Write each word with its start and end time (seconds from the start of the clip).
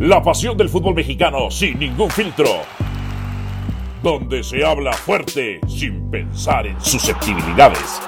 La 0.00 0.22
pasión 0.22 0.58
del 0.58 0.68
fútbol 0.68 0.94
mexicano 0.94 1.50
sin 1.50 1.78
ningún 1.78 2.10
filtro. 2.10 2.50
Donde 4.02 4.44
se 4.44 4.62
habla 4.62 4.92
fuerte 4.92 5.58
sin 5.66 6.10
pensar 6.10 6.66
en 6.66 6.78
susceptibilidades. 6.82 7.98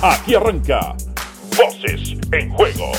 Aquí 0.00 0.34
arranca 0.34 0.96
Voces 1.58 2.16
en 2.32 2.48
Juego. 2.54 2.90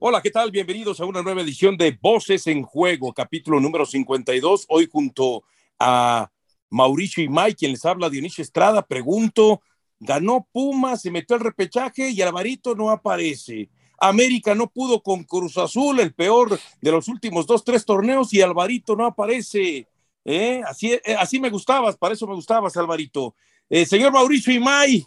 Hola, 0.00 0.20
¿qué 0.20 0.30
tal? 0.30 0.50
Bienvenidos 0.50 1.00
a 1.00 1.06
una 1.06 1.22
nueva 1.22 1.40
edición 1.40 1.78
de 1.78 1.98
Voces 1.98 2.46
en 2.46 2.62
Juego, 2.62 3.14
capítulo 3.14 3.58
número 3.58 3.86
52. 3.86 4.66
Hoy 4.68 4.86
junto 4.92 5.44
a 5.78 6.30
Mauricio 6.68 7.24
y 7.24 7.30
Mike, 7.30 7.54
quien 7.54 7.72
les 7.72 7.86
habla, 7.86 8.10
Dionisio 8.10 8.42
Estrada, 8.42 8.82
pregunto, 8.82 9.62
ganó 9.98 10.46
Puma, 10.52 10.98
se 10.98 11.10
metió 11.10 11.36
al 11.36 11.42
repechaje 11.42 12.10
y 12.10 12.20
Alvarito 12.20 12.74
no 12.74 12.90
aparece. 12.90 13.70
América 13.98 14.54
no 14.54 14.68
pudo 14.68 15.02
con 15.02 15.24
Cruz 15.24 15.56
Azul, 15.58 16.00
el 16.00 16.14
peor 16.14 16.58
de 16.80 16.90
los 16.90 17.08
últimos 17.08 17.46
dos, 17.46 17.64
tres 17.64 17.84
torneos, 17.84 18.32
y 18.32 18.42
Alvarito 18.42 18.94
no 18.96 19.06
aparece. 19.06 19.88
¿eh? 20.24 20.62
Así, 20.66 20.92
eh, 20.92 21.16
así 21.18 21.40
me 21.40 21.50
gustabas, 21.50 21.96
para 21.96 22.14
eso 22.14 22.26
me 22.26 22.34
gustabas, 22.34 22.76
Alvarito. 22.76 23.34
Eh, 23.68 23.86
señor 23.86 24.12
Mauricio 24.12 24.52
Imay, 24.52 25.04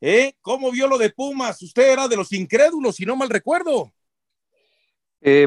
¿eh? 0.00 0.34
¿cómo 0.40 0.70
vio 0.70 0.86
lo 0.86 0.98
de 0.98 1.10
Pumas? 1.10 1.60
Usted 1.62 1.92
era 1.92 2.08
de 2.08 2.16
los 2.16 2.32
incrédulos, 2.32 2.96
si 2.96 3.04
no 3.04 3.16
mal 3.16 3.28
recuerdo. 3.28 3.92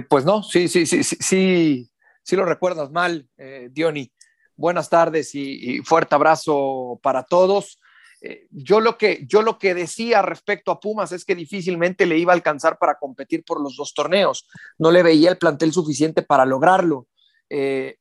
pues 0.09 0.25
no, 0.25 0.43
sí, 0.43 0.67
sí, 0.67 0.85
sí, 0.85 1.03
sí, 1.03 1.17
sí, 1.19 1.89
sí 2.23 2.35
lo 2.35 2.45
recuerdas 2.45 2.91
mal, 2.91 3.27
Diony. 3.71 4.11
Buenas 4.55 4.89
tardes 4.89 5.33
y 5.33 5.79
fuerte 5.79 6.13
abrazo 6.13 6.99
para 7.01 7.23
todos. 7.23 7.79
Eh, 8.21 8.47
yo, 8.51 8.79
lo 8.79 8.97
que, 8.97 9.25
yo 9.27 9.41
lo 9.41 9.57
que 9.57 9.73
decía 9.73 10.21
respecto 10.21 10.71
a 10.71 10.79
Pumas 10.79 11.11
es 11.11 11.25
que 11.25 11.35
difícilmente 11.35 12.05
le 12.05 12.17
iba 12.17 12.31
a 12.31 12.35
alcanzar 12.35 12.77
para 12.77 12.99
competir 12.99 13.43
por 13.43 13.61
los 13.61 13.75
dos 13.75 13.93
torneos. 13.93 14.47
No 14.77 14.91
le 14.91 15.03
veía 15.03 15.31
el 15.31 15.37
plantel 15.37 15.73
suficiente 15.73 16.21
para 16.21 16.45
lograrlo. 16.45 17.07
Eh, 17.49 17.97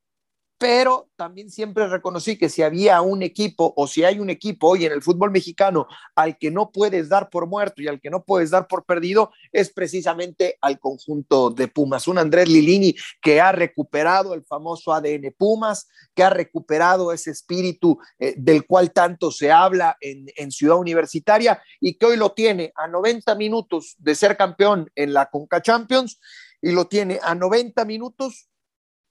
pero 0.61 1.08
también 1.16 1.48
siempre 1.48 1.89
reconocí 1.89 2.36
que 2.36 2.50
si 2.50 2.61
había 2.61 3.00
un 3.00 3.22
equipo 3.22 3.72
o 3.78 3.86
si 3.86 4.05
hay 4.05 4.20
un 4.20 4.28
equipo 4.28 4.69
hoy 4.69 4.84
en 4.84 4.92
el 4.92 5.00
fútbol 5.00 5.30
mexicano 5.30 5.86
al 6.14 6.36
que 6.36 6.50
no 6.50 6.70
puedes 6.70 7.08
dar 7.08 7.30
por 7.30 7.47
muerto 7.47 7.80
y 7.80 7.89
al 7.89 7.98
que 7.98 8.11
no 8.11 8.25
puedes 8.25 8.50
dar 8.50 8.69
por 8.69 8.84
perdido, 8.84 9.33
es 9.52 9.72
precisamente 9.72 10.58
al 10.61 10.78
conjunto 10.78 11.48
de 11.48 11.67
Pumas. 11.67 12.06
Un 12.08 12.19
Andrés 12.19 12.47
Lilini 12.47 12.94
que 13.22 13.41
ha 13.41 13.52
recuperado 13.52 14.34
el 14.34 14.44
famoso 14.44 14.92
ADN 14.92 15.34
Pumas, 15.34 15.89
que 16.14 16.25
ha 16.25 16.28
recuperado 16.28 17.11
ese 17.11 17.30
espíritu 17.30 17.98
eh, 18.19 18.34
del 18.36 18.67
cual 18.67 18.92
tanto 18.92 19.30
se 19.30 19.50
habla 19.50 19.97
en, 19.98 20.27
en 20.36 20.50
Ciudad 20.50 20.77
Universitaria 20.77 21.62
y 21.80 21.97
que 21.97 22.05
hoy 22.05 22.19
lo 22.19 22.33
tiene 22.33 22.70
a 22.77 22.86
90 22.86 23.34
minutos 23.36 23.97
de 23.97 24.14
ser 24.14 24.36
campeón 24.36 24.91
en 24.95 25.14
la 25.14 25.30
Conca 25.30 25.62
Champions 25.62 26.20
y 26.61 26.72
lo 26.72 26.86
tiene 26.86 27.19
a 27.22 27.34
90 27.34 27.83
minutos 27.86 28.50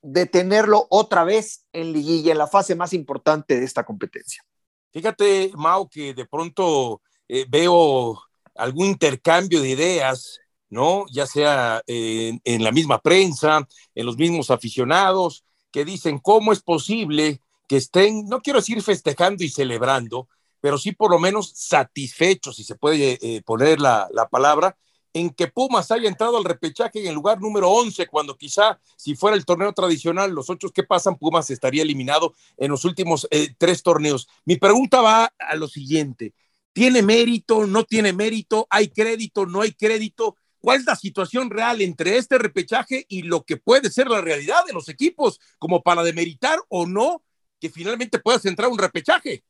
de 0.02 0.26
tenerlo 0.26 0.88
otra 0.90 1.24
vez 1.24 1.66
en 1.74 1.94
liguilla, 1.94 2.32
en 2.32 2.38
la 2.38 2.48
fase 2.48 2.76
más 2.76 2.94
importante 2.94 3.60
de 3.60 3.66
esta 3.66 3.86
competencia. 3.86 4.44
Fíjate, 4.92 5.52
Mao, 5.56 5.90
que 5.90 6.14
de 6.14 6.26
pronto 6.26 7.02
eh, 7.28 7.46
veo 7.48 8.20
algún 8.56 8.88
intercambio 8.88 9.62
de 9.62 9.70
ideas, 9.70 10.40
¿no? 10.70 11.06
Ya 11.12 11.28
sea 11.28 11.82
en, 11.86 12.42
en 12.44 12.64
la 12.64 12.72
misma 12.72 13.00
prensa, 13.02 13.68
en 13.94 14.06
los 14.06 14.18
mismos 14.18 14.50
aficionados, 14.50 15.44
que 15.72 15.86
dicen 15.86 16.20
cómo 16.20 16.52
es 16.52 16.62
posible 16.62 17.42
que 17.68 17.78
estén, 17.78 18.26
no 18.26 18.42
quiero 18.42 18.60
decir 18.60 18.82
festejando 18.82 19.44
y 19.44 19.50
celebrando, 19.50 20.28
pero 20.60 20.78
sí 20.78 20.92
por 20.92 21.12
lo 21.12 21.20
menos 21.20 21.52
satisfechos, 21.56 22.56
si 22.56 22.64
se 22.64 22.76
puede 22.76 23.20
eh, 23.22 23.42
poner 23.44 23.80
la, 23.80 24.08
la 24.12 24.28
palabra, 24.28 24.76
en 25.14 25.30
que 25.32 25.48
Pumas 25.48 25.92
haya 25.92 26.08
entrado 26.08 26.38
al 26.38 26.44
repechaje 26.44 27.00
en 27.00 27.08
el 27.08 27.16
lugar 27.16 27.42
número 27.42 27.70
11, 27.70 28.08
cuando 28.08 28.38
quizá 28.38 28.80
si 28.96 29.16
fuera 29.16 29.36
el 29.36 29.46
torneo 29.46 29.74
tradicional, 29.74 30.32
los 30.32 30.50
ocho 30.50 30.70
que 30.70 30.84
pasan, 30.84 31.18
Pumas 31.18 31.50
estaría 31.50 31.82
eliminado 31.82 32.34
en 32.58 32.72
los 32.72 32.86
últimos 32.86 33.28
eh, 33.32 33.54
tres 33.58 33.84
torneos. 33.84 34.28
Mi 34.46 34.58
pregunta 34.58 35.02
va 35.02 35.34
a 35.38 35.56
lo 35.56 35.68
siguiente, 35.68 36.34
¿tiene 36.74 37.02
mérito, 37.02 37.66
no 37.66 37.84
tiene 37.84 38.14
mérito, 38.14 38.68
hay 38.70 38.90
crédito, 38.90 39.46
no 39.46 39.62
hay 39.62 39.74
crédito? 39.74 40.36
¿Cuál 40.60 40.80
es 40.80 40.86
la 40.86 40.96
situación 40.96 41.50
real 41.50 41.82
entre 41.82 42.18
este 42.18 42.38
repechaje 42.38 43.06
y 43.08 43.24
lo 43.24 43.44
que 43.44 43.58
puede 43.58 43.90
ser 43.90 44.08
la 44.10 44.22
realidad 44.22 44.66
de 44.66 44.74
los 44.74 44.90
equipos, 44.90 45.40
como 45.58 45.82
para 45.82 46.04
demeritar 46.04 46.60
o 46.68 46.86
no 46.86 47.24
que 47.60 47.70
finalmente 47.70 48.20
puedas 48.20 48.46
entrar 48.46 48.70
un 48.70 48.78
repechaje? 48.78 49.44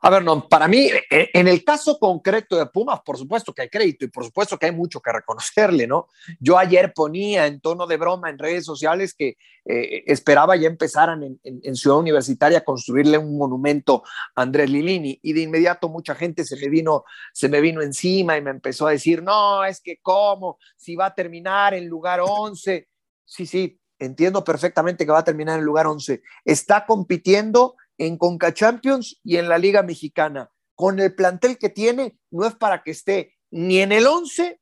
A 0.00 0.10
ver, 0.10 0.22
no, 0.22 0.48
para 0.48 0.68
mí, 0.68 0.88
e, 1.10 1.30
en 1.32 1.48
el 1.48 1.64
caso 1.64 1.98
concreto 1.98 2.56
de 2.56 2.66
Pumas, 2.66 3.00
por 3.00 3.18
supuesto 3.18 3.52
que 3.52 3.62
hay 3.62 3.68
crédito 3.68 4.04
y 4.04 4.08
por 4.08 4.24
supuesto 4.24 4.56
que 4.56 4.66
hay 4.66 4.72
mucho 4.72 5.00
que 5.00 5.12
reconocerle, 5.12 5.88
¿no? 5.88 6.06
Yo 6.38 6.56
ayer 6.56 6.92
ponía 6.94 7.46
en 7.46 7.60
tono 7.60 7.86
de 7.86 7.96
broma 7.96 8.30
en 8.30 8.38
redes 8.38 8.64
sociales 8.64 9.12
que 9.12 9.36
eh, 9.64 10.04
esperaba 10.06 10.54
ya 10.54 10.68
empezaran 10.68 11.38
en, 11.42 11.76
Ciudad 11.76 11.98
Universitaria 11.98 12.58
a 12.58 12.64
construirle 12.64 13.18
un 13.18 13.36
monumento 13.36 14.02
a 14.34 14.42
Andrés 14.42 14.70
Lilini 14.70 15.18
y 15.22 15.32
de 15.32 15.42
inmediato 15.42 15.88
mucha 15.88 16.14
gente 16.14 16.44
se 16.44 16.56
me 16.56 16.68
vino, 16.68 17.04
se 17.32 17.48
me 17.48 17.60
vino 17.60 17.82
encima 17.82 18.36
y 18.36 18.42
me 18.42 18.50
empezó 18.50 18.86
a 18.86 18.92
decir, 18.92 19.22
no, 19.22 19.64
es 19.64 19.80
que 19.80 19.98
cómo, 20.00 20.58
si 20.76 20.94
va 20.94 21.06
a 21.06 21.14
terminar 21.14 21.74
en 21.74 21.86
lugar 21.86 22.20
11. 22.22 22.88
Sí, 23.24 23.46
sí, 23.46 23.80
entiendo 23.98 24.44
perfectamente 24.44 25.04
que 25.04 25.12
va 25.12 25.18
a 25.18 25.24
terminar 25.24 25.58
en 25.58 25.64
lugar 25.64 25.86
11. 25.86 26.22
Está 26.44 26.86
compitiendo 26.86 27.76
en 27.98 28.16
Conca 28.16 28.54
Champions 28.54 29.20
y 29.22 29.36
en 29.36 29.48
la 29.48 29.58
Liga 29.58 29.82
Mexicana. 29.82 30.50
Con 30.74 31.00
el 31.00 31.14
plantel 31.14 31.58
que 31.58 31.68
tiene, 31.68 32.18
no 32.30 32.46
es 32.46 32.54
para 32.54 32.82
que 32.82 32.92
esté 32.92 33.34
ni 33.50 33.78
en 33.78 33.92
el 33.92 34.06
11 34.06 34.60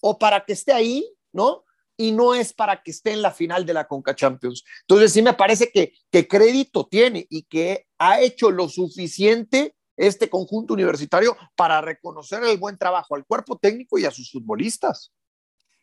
o 0.00 0.18
para 0.18 0.44
que 0.44 0.52
esté 0.52 0.72
ahí, 0.72 1.08
¿no? 1.32 1.64
Y 1.96 2.12
no 2.12 2.34
es 2.34 2.52
para 2.52 2.82
que 2.82 2.90
esté 2.90 3.12
en 3.12 3.22
la 3.22 3.30
final 3.30 3.64
de 3.64 3.72
la 3.72 3.86
Conca 3.86 4.14
Champions. 4.14 4.64
Entonces 4.82 5.12
sí 5.12 5.22
me 5.22 5.32
parece 5.32 5.70
que, 5.72 5.94
que 6.10 6.28
crédito 6.28 6.86
tiene 6.86 7.26
y 7.30 7.44
que 7.44 7.86
ha 7.98 8.20
hecho 8.20 8.50
lo 8.50 8.68
suficiente 8.68 9.74
este 9.96 10.28
conjunto 10.28 10.74
universitario 10.74 11.36
para 11.54 11.80
reconocer 11.80 12.42
el 12.42 12.58
buen 12.58 12.76
trabajo 12.76 13.14
al 13.14 13.24
cuerpo 13.24 13.56
técnico 13.56 13.96
y 13.96 14.04
a 14.04 14.10
sus 14.10 14.30
futbolistas. 14.30 15.12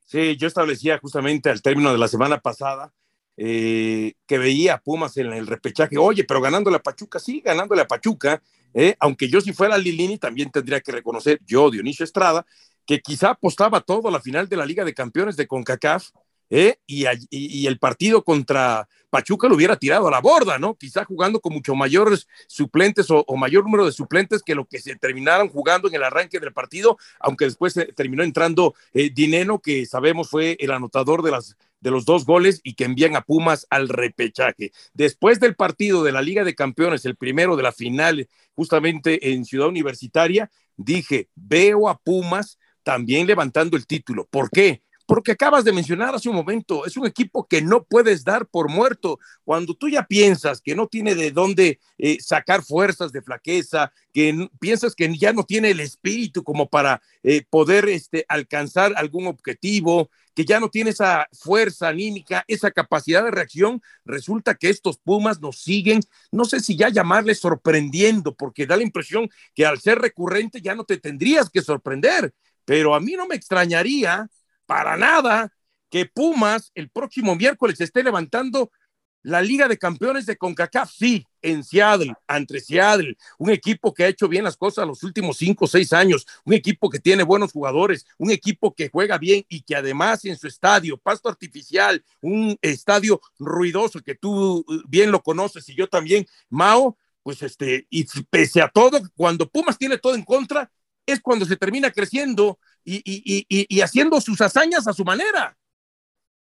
Sí, 0.06 0.36
yo 0.36 0.48
establecía 0.48 1.00
justamente 1.00 1.50
al 1.50 1.62
término 1.62 1.92
de 1.92 1.98
la 1.98 2.10
semana 2.10 2.42
pasada 2.42 2.94
eh, 3.38 4.14
que 4.28 4.38
veía 4.38 4.78
Pumas 4.78 5.18
en 5.18 5.34
el 5.34 5.48
repechaje, 5.48 5.98
oye, 5.98 6.24
pero 6.24 6.42
ganándole 6.42 6.78
a 6.78 6.84
Pachuca, 6.84 7.20
sí, 7.20 7.42
ganándole 7.42 7.82
a 7.82 7.88
Pachuca, 7.88 8.42
eh, 8.74 8.96
aunque 9.00 9.30
yo 9.30 9.42
si 9.42 9.54
fuera 9.54 9.78
Lilini 9.78 10.18
también 10.18 10.52
tendría 10.52 10.82
que 10.82 10.92
reconocer, 10.92 11.40
yo, 11.46 11.70
Dionisio 11.72 12.04
Estrada, 12.04 12.46
que 12.86 13.00
quizá 13.02 13.32
apostaba 13.32 13.82
todo 13.82 14.08
a 14.10 14.12
la 14.12 14.22
final 14.22 14.48
de 14.48 14.58
la 14.58 14.66
Liga 14.66 14.84
de 14.84 14.94
Campeones 14.94 15.38
de 15.38 15.48
CONCACAF, 15.48 16.10
¿eh? 16.52 16.76
y, 16.86 17.66
el 17.66 17.80
partido 17.80 18.24
contra 18.24 18.88
Pachuca 19.10 19.48
lo 19.48 19.56
hubiera 19.56 19.78
tirado 19.78 20.08
a 20.08 20.12
la 20.12 20.20
borda, 20.20 20.60
¿no? 20.60 20.76
Quizá 20.76 21.06
jugando 21.06 21.40
con 21.40 21.54
mucho 21.54 21.74
mayores 21.74 22.28
suplentes 22.48 23.08
o, 23.10 23.26
mayor 23.36 23.64
número 23.64 23.86
de 23.86 23.92
suplentes 23.92 24.44
que 24.44 24.54
lo 24.54 24.66
que 24.66 24.80
se 24.80 24.96
terminaron 24.96 25.50
jugando 25.50 25.88
en 25.88 25.96
el 25.96 26.04
arranque 26.04 26.40
del 26.40 26.54
partido, 26.54 26.98
aunque 27.20 27.46
después 27.46 27.74
terminó 27.96 28.24
entrando 28.24 28.76
Dineno, 28.94 29.60
que 29.60 29.86
sabemos 29.86 30.30
fue 30.30 30.58
el 30.60 30.72
anotador 30.72 31.24
de 31.24 31.32
de 31.82 31.92
los 31.92 32.06
dos 32.06 32.26
goles 32.26 32.62
y 32.64 32.76
que 32.76 32.86
envían 32.86 33.16
a 33.16 33.22
Pumas 33.22 33.66
al 33.70 33.90
repechaje. 33.90 34.72
Después 34.94 35.40
del 35.40 35.56
partido 35.56 36.04
de 36.04 36.12
la 36.12 36.22
Liga 36.22 36.44
de 36.44 36.54
Campeones, 36.54 37.06
el 37.06 37.16
primero 37.16 37.56
de 37.58 37.64
la 37.64 37.72
final, 37.72 38.30
justamente 38.54 39.32
en 39.34 39.46
Ciudad 39.46 39.68
Universitaria, 39.68 40.52
dije, 40.78 41.30
veo 41.36 41.90
a 41.90 41.98
Pumas 41.98 42.60
también 42.84 43.28
levantando 43.28 43.78
el 43.78 43.88
título. 43.88 44.28
¿Por 44.30 44.52
qué? 44.52 44.84
Porque 45.12 45.34
acabas 45.34 45.66
de 45.66 45.74
mencionar 45.74 46.16
hace 46.16 46.30
un 46.30 46.36
momento, 46.38 46.86
es 46.86 46.96
un 46.96 47.06
equipo 47.06 47.46
que 47.46 47.62
no 47.62 47.84
puedes 47.84 48.24
dar 48.24 48.46
por 48.46 48.70
muerto. 48.70 49.20
Cuando 49.44 49.74
tú 49.74 49.90
ya 49.90 50.08
piensas 50.08 50.62
que 50.62 50.74
no 50.74 50.88
tiene 50.88 51.16
de 51.16 51.32
dónde 51.32 51.82
eh, 51.98 52.18
sacar 52.22 52.64
fuerzas 52.64 53.12
de 53.12 53.22
flaqueza, 53.22 53.92
que 54.14 54.48
piensas 54.62 54.96
que 54.96 55.14
ya 55.18 55.34
no 55.34 55.44
tiene 55.44 55.72
el 55.72 55.82
espíritu 55.82 56.46
como 56.46 56.70
para 56.70 57.02
eh, 57.24 57.44
poder 57.50 57.90
este, 57.90 58.24
alcanzar 58.30 58.94
algún 58.96 59.28
objetivo, 59.28 60.10
que 60.34 60.46
ya 60.46 60.62
no 60.62 60.70
tiene 60.70 60.92
esa 60.92 61.28
fuerza 61.34 61.90
anímica, 61.90 62.46
esa 62.48 62.72
capacidad 62.72 63.22
de 63.26 63.32
reacción, 63.32 63.82
resulta 64.06 64.56
que 64.56 64.70
estos 64.70 64.98
Pumas 64.98 65.42
nos 65.42 65.58
siguen, 65.58 66.00
no 66.32 66.46
sé 66.46 66.62
si 66.62 66.78
ya 66.78 66.88
llamarles 66.88 67.42
sorprendiendo, 67.42 68.34
porque 68.34 68.66
da 68.66 68.78
la 68.78 68.84
impresión 68.84 69.30
que 69.54 69.66
al 69.66 69.82
ser 69.82 70.00
recurrente 70.00 70.62
ya 70.62 70.74
no 70.74 70.86
te 70.86 70.96
tendrías 70.96 71.50
que 71.50 71.62
sorprender, 71.62 72.34
pero 72.64 72.96
a 72.96 73.02
mí 73.02 73.12
no 73.18 73.28
me 73.28 73.36
extrañaría 73.36 74.30
para 74.72 74.96
nada 74.96 75.52
que 75.90 76.06
Pumas 76.06 76.72
el 76.76 76.90
próximo 76.90 77.36
miércoles 77.36 77.82
esté 77.82 78.04
levantando 78.04 78.72
la 79.22 79.42
Liga 79.42 79.68
de 79.68 79.78
Campeones 79.78 80.26
de 80.26 80.38
CONCACAF, 80.38 80.90
sí, 80.90 81.28
en 81.42 81.66
Seattle, 81.66 82.14
ante 82.26 82.62
Seattle, 82.62 83.18
un 83.38 83.50
equipo 83.50 83.94
que 83.94 84.06
ha 84.06 84.08
hecho 84.08 84.30
bien 84.30 84.46
las 84.46 84.56
cosas 84.56 84.88
los 84.88 85.04
últimos 85.04 85.36
cinco 85.36 85.66
o 85.66 85.68
seis 85.68 85.92
años, 85.92 86.26
un 86.46 86.54
equipo 86.54 86.90
que 86.90 87.00
tiene 87.00 87.24
buenos 87.24 87.52
jugadores, 87.52 88.06
un 88.18 88.32
equipo 88.32 88.74
que 88.74 88.88
juega 88.88 89.18
bien 89.18 89.44
y 89.50 89.62
que 89.62 89.76
además 89.76 90.24
en 90.24 90.38
su 90.38 90.48
estadio, 90.48 90.98
pasto 90.98 91.28
artificial, 91.28 92.02
un 92.22 92.58
estadio 92.62 93.20
ruidoso 93.40 94.00
que 94.00 94.16
tú 94.16 94.64
uh, 94.66 94.84
bien 94.88 95.12
lo 95.12 95.22
conoces 95.22 95.68
y 95.68 95.76
yo 95.76 95.90
también, 95.90 96.26
Mao, 96.50 96.98
pues 97.24 97.42
este, 97.42 97.88
y 97.90 98.06
pese 98.30 98.62
a 98.62 98.70
todo, 98.70 99.02
cuando 99.18 99.50
Pumas 99.50 99.78
tiene 99.78 99.98
todo 99.98 100.16
en 100.16 100.24
contra, 100.24 100.72
es 101.06 101.20
cuando 101.20 101.46
se 101.46 101.58
termina 101.58 101.92
creciendo 101.92 102.58
y, 102.84 103.82
haciendo 103.82 104.22
sus 104.22 104.42
hazañas 104.42 104.88
a 104.88 104.94
su 104.94 105.04
manera. 105.04 105.58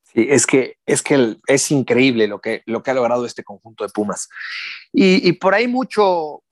Sí, 0.04 0.26
es 0.30 0.46
que, 0.46 0.78
es 0.86 1.02
que 1.02 1.38
es 1.48 1.72
increíble 1.72 2.28
lo 2.28 2.40
que, 2.40 2.64
lo 2.66 2.82
que 2.82 2.92
ha 2.92 2.94
logrado 2.94 3.26
este 3.26 3.44
conjunto 3.44 3.84
de 3.84 3.90
Pumas. 3.90 4.30
Y, 4.94 5.28
y 5.28 5.34
por 5.34 5.54
ahí 5.54 5.68
mucho, 5.68 6.44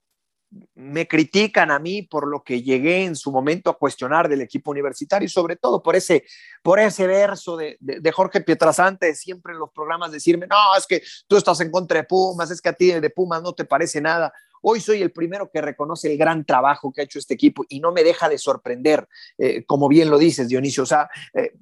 me 0.76 1.08
critican 1.08 1.72
a 1.72 1.80
mí 1.80 2.04
por 2.04 2.28
lo 2.28 2.44
que 2.44 2.62
llegué 2.62 3.04
en 3.04 3.16
su 3.16 3.32
momento 3.32 3.70
a 3.70 3.78
cuestionar 3.78 4.30
del 4.30 4.42
equipo 4.42 4.72
universitario 4.72 5.26
y 5.26 5.30
sobre 5.30 5.56
todo 5.56 5.82
por 5.82 5.96
ese, 5.96 6.24
por 6.64 6.80
ese 6.80 7.08
verso 7.08 7.58
de, 7.58 7.78
de, 7.80 8.12
Jorge 8.12 8.42
Pietrasante, 8.42 9.14
siempre 9.16 9.54
en 9.54 9.60
los 9.60 9.72
programas 9.72 10.12
decirme, 10.12 10.48
no, 10.48 10.78
es 10.78 10.86
que 10.86 11.02
tú 11.28 11.38
estás 11.38 11.60
en 11.62 11.72
contra 11.72 12.00
de 12.00 12.06
Pumas, 12.06 12.52
es 12.52 12.62
que 12.62 12.70
a 12.70 12.74
ti 12.74 12.92
de 12.92 13.10
Pumas 13.10 13.42
no 13.42 13.54
te 13.54 13.66
parece 13.66 14.00
nada. 14.02 14.32
Hoy 14.62 14.80
soy 14.80 15.02
el 15.02 15.12
primero 15.12 15.52
que 15.52 15.62
reconoce 15.62 16.12
el 16.12 16.18
gran 16.18 16.46
trabajo 16.46 16.92
que 16.92 17.02
ha 17.02 17.04
hecho 17.04 17.20
este 17.20 17.36
equipo 17.36 17.66
y 17.70 17.80
no 17.80 17.92
me 17.92 18.04
deja 18.04 18.30
de 18.30 18.38
sorprender, 18.38 19.08
eh, 19.38 19.64
como 19.66 19.88
bien 19.88 20.10
lo 20.10 20.18
dices, 20.18 20.48
Dionisio. 20.48 20.84
O 20.84 20.88
sea, 20.88 21.10
eh, 21.34 21.54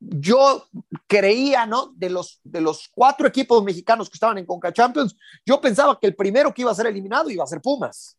yo 0.00 0.66
creía, 1.06 1.66
¿no? 1.66 1.92
De 1.94 2.10
los, 2.10 2.40
de 2.42 2.60
los 2.60 2.88
cuatro 2.88 3.28
equipos 3.28 3.62
mexicanos 3.62 4.08
que 4.08 4.14
estaban 4.14 4.38
en 4.38 4.46
Conca 4.46 4.72
Champions, 4.72 5.14
yo 5.46 5.60
pensaba 5.60 5.98
que 6.00 6.08
el 6.08 6.16
primero 6.16 6.52
que 6.52 6.62
iba 6.62 6.72
a 6.72 6.74
ser 6.74 6.86
eliminado 6.86 7.30
iba 7.30 7.44
a 7.44 7.46
ser 7.46 7.60
Pumas. 7.60 8.16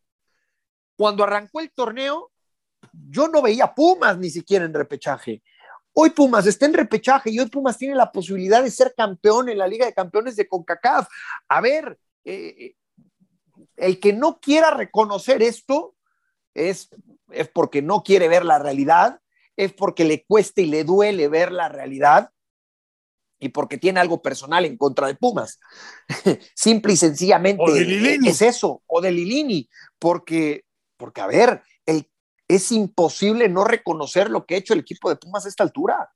Cuando 1.01 1.23
arrancó 1.23 1.61
el 1.61 1.71
torneo, 1.71 2.29
yo 3.09 3.27
no 3.27 3.41
veía 3.41 3.73
Pumas 3.73 4.19
ni 4.19 4.29
siquiera 4.29 4.65
en 4.65 4.73
repechaje. 4.75 5.41
Hoy 5.93 6.11
Pumas 6.11 6.45
está 6.45 6.67
en 6.67 6.75
repechaje 6.75 7.31
y 7.31 7.39
hoy 7.39 7.49
Pumas 7.49 7.75
tiene 7.75 7.95
la 7.95 8.11
posibilidad 8.11 8.61
de 8.61 8.69
ser 8.69 8.93
campeón 8.95 9.49
en 9.49 9.57
la 9.57 9.67
Liga 9.67 9.87
de 9.87 9.95
Campeones 9.95 10.35
de 10.35 10.47
CONCACAF. 10.47 11.07
A 11.47 11.59
ver, 11.59 11.97
eh, 12.23 12.75
el 13.77 13.99
que 13.99 14.13
no 14.13 14.39
quiera 14.39 14.69
reconocer 14.69 15.41
esto 15.41 15.95
es, 16.53 16.89
es 17.31 17.47
porque 17.47 17.81
no 17.81 18.03
quiere 18.03 18.27
ver 18.27 18.45
la 18.45 18.59
realidad, 18.59 19.21
es 19.57 19.73
porque 19.73 20.03
le 20.03 20.23
cuesta 20.23 20.61
y 20.61 20.67
le 20.67 20.83
duele 20.83 21.27
ver 21.29 21.51
la 21.51 21.67
realidad 21.67 22.29
y 23.39 23.49
porque 23.49 23.79
tiene 23.79 23.99
algo 23.99 24.21
personal 24.21 24.65
en 24.65 24.77
contra 24.77 25.07
de 25.07 25.15
Pumas. 25.15 25.59
Simple 26.55 26.93
y 26.93 26.97
sencillamente 26.97 27.63
es 28.23 28.43
eso, 28.43 28.83
o 28.85 29.01
de 29.01 29.09
Lilini, 29.09 29.67
porque 29.97 30.63
porque, 31.01 31.19
a 31.19 31.25
ver, 31.25 31.63
es 32.47 32.71
imposible 32.71 33.49
no 33.49 33.63
reconocer 33.63 34.29
lo 34.29 34.45
que 34.45 34.53
ha 34.53 34.57
hecho 34.59 34.73
el 34.73 34.81
equipo 34.81 35.09
de 35.09 35.15
Pumas 35.15 35.45
a 35.45 35.49
esta 35.49 35.63
altura. 35.63 36.13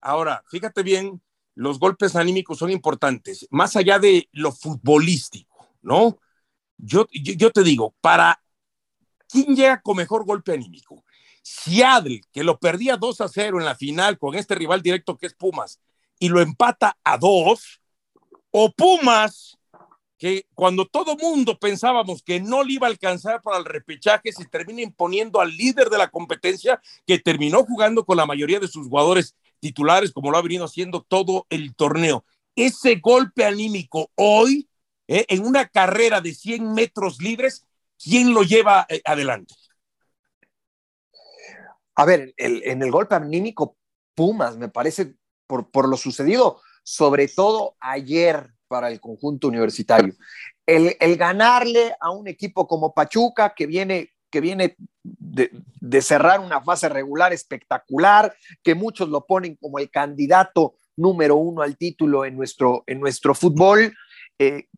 Ahora, 0.00 0.42
fíjate 0.48 0.82
bien, 0.82 1.20
los 1.54 1.78
golpes 1.78 2.16
anímicos 2.16 2.58
son 2.58 2.70
importantes, 2.70 3.46
más 3.50 3.76
allá 3.76 3.98
de 3.98 4.30
lo 4.32 4.50
futbolístico, 4.50 5.68
¿no? 5.82 6.18
Yo, 6.78 7.06
yo, 7.12 7.50
te 7.50 7.62
digo, 7.62 7.94
para 8.00 8.42
quién 9.28 9.54
llega 9.54 9.82
con 9.82 9.98
mejor 9.98 10.24
golpe 10.24 10.54
anímico, 10.54 11.04
Seattle, 11.42 12.22
que 12.32 12.44
lo 12.44 12.58
perdía 12.58 12.96
2 12.96 13.20
a 13.20 13.28
0 13.28 13.58
en 13.58 13.66
la 13.66 13.74
final 13.74 14.18
con 14.18 14.34
este 14.36 14.54
rival 14.54 14.80
directo 14.80 15.18
que 15.18 15.26
es 15.26 15.34
Pumas, 15.34 15.82
y 16.18 16.30
lo 16.30 16.40
empata 16.40 16.96
a 17.04 17.18
2, 17.18 17.82
o 18.52 18.72
Pumas, 18.72 19.58
que 20.22 20.46
cuando 20.54 20.86
todo 20.86 21.16
mundo 21.16 21.58
pensábamos 21.58 22.22
que 22.22 22.38
no 22.38 22.62
le 22.62 22.74
iba 22.74 22.86
a 22.86 22.90
alcanzar 22.90 23.42
para 23.42 23.58
el 23.58 23.64
repechaje, 23.64 24.30
se 24.30 24.44
termina 24.44 24.80
imponiendo 24.80 25.40
al 25.40 25.50
líder 25.50 25.90
de 25.90 25.98
la 25.98 26.12
competencia, 26.12 26.80
que 27.04 27.18
terminó 27.18 27.64
jugando 27.64 28.04
con 28.04 28.16
la 28.18 28.24
mayoría 28.24 28.60
de 28.60 28.68
sus 28.68 28.86
jugadores 28.86 29.34
titulares, 29.58 30.12
como 30.12 30.30
lo 30.30 30.38
ha 30.38 30.42
venido 30.42 30.64
haciendo 30.64 31.02
todo 31.02 31.44
el 31.50 31.74
torneo. 31.74 32.24
Ese 32.54 33.00
golpe 33.00 33.44
anímico 33.44 34.12
hoy, 34.14 34.68
eh, 35.08 35.24
en 35.26 35.44
una 35.44 35.66
carrera 35.66 36.20
de 36.20 36.32
100 36.32 36.72
metros 36.72 37.20
libres, 37.20 37.66
¿quién 38.00 38.32
lo 38.32 38.44
lleva 38.44 38.86
eh, 38.88 39.02
adelante? 39.04 39.56
A 41.96 42.04
ver, 42.04 42.32
en 42.36 42.80
el 42.80 42.92
golpe 42.92 43.16
anímico, 43.16 43.76
Pumas, 44.14 44.56
me 44.56 44.68
parece, 44.68 45.16
por, 45.48 45.68
por 45.72 45.88
lo 45.88 45.96
sucedido, 45.96 46.60
sobre 46.84 47.26
todo 47.26 47.74
ayer 47.80 48.51
para 48.72 48.88
el 48.88 49.00
conjunto 49.00 49.48
universitario. 49.48 50.14
El, 50.64 50.96
ganarle 51.18 51.94
a 52.00 52.10
un 52.10 52.26
equipo 52.26 52.66
como 52.66 52.94
Pachuca, 52.94 53.52
que 53.54 53.66
viene, 53.66 54.12
que 54.30 54.40
viene 54.40 54.76
de, 55.02 56.00
cerrar 56.00 56.40
una 56.40 56.62
fase 56.62 56.88
regular 56.88 57.34
espectacular, 57.34 58.34
que 58.62 58.74
muchos 58.74 59.10
lo 59.10 59.26
ponen 59.26 59.56
como 59.56 59.78
el 59.78 59.90
candidato 59.90 60.76
número 60.96 61.36
uno 61.36 61.60
al 61.60 61.76
título 61.76 62.24
en 62.24 62.34
nuestro, 62.34 62.82
en 62.86 62.98
nuestro 62.98 63.34
fútbol. 63.34 63.92
Eh, 64.38 64.68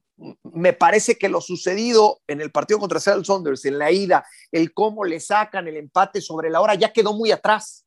me 0.42 0.72
parece 0.72 1.16
que 1.16 1.28
lo 1.28 1.40
sucedido 1.40 2.20
en 2.26 2.40
el 2.40 2.50
partido 2.50 2.80
contra 2.80 2.98
Seattle 2.98 3.24
Saunders, 3.24 3.64
en 3.64 3.78
la 3.78 3.92
ida, 3.92 4.26
el 4.50 4.74
cómo 4.74 5.04
le 5.04 5.20
sacan 5.20 5.68
el 5.68 5.76
empate 5.76 6.20
sobre 6.20 6.50
la 6.50 6.60
hora, 6.60 6.74
ya 6.74 6.92
quedó 6.92 7.12
muy 7.12 7.30
atrás. 7.30 7.86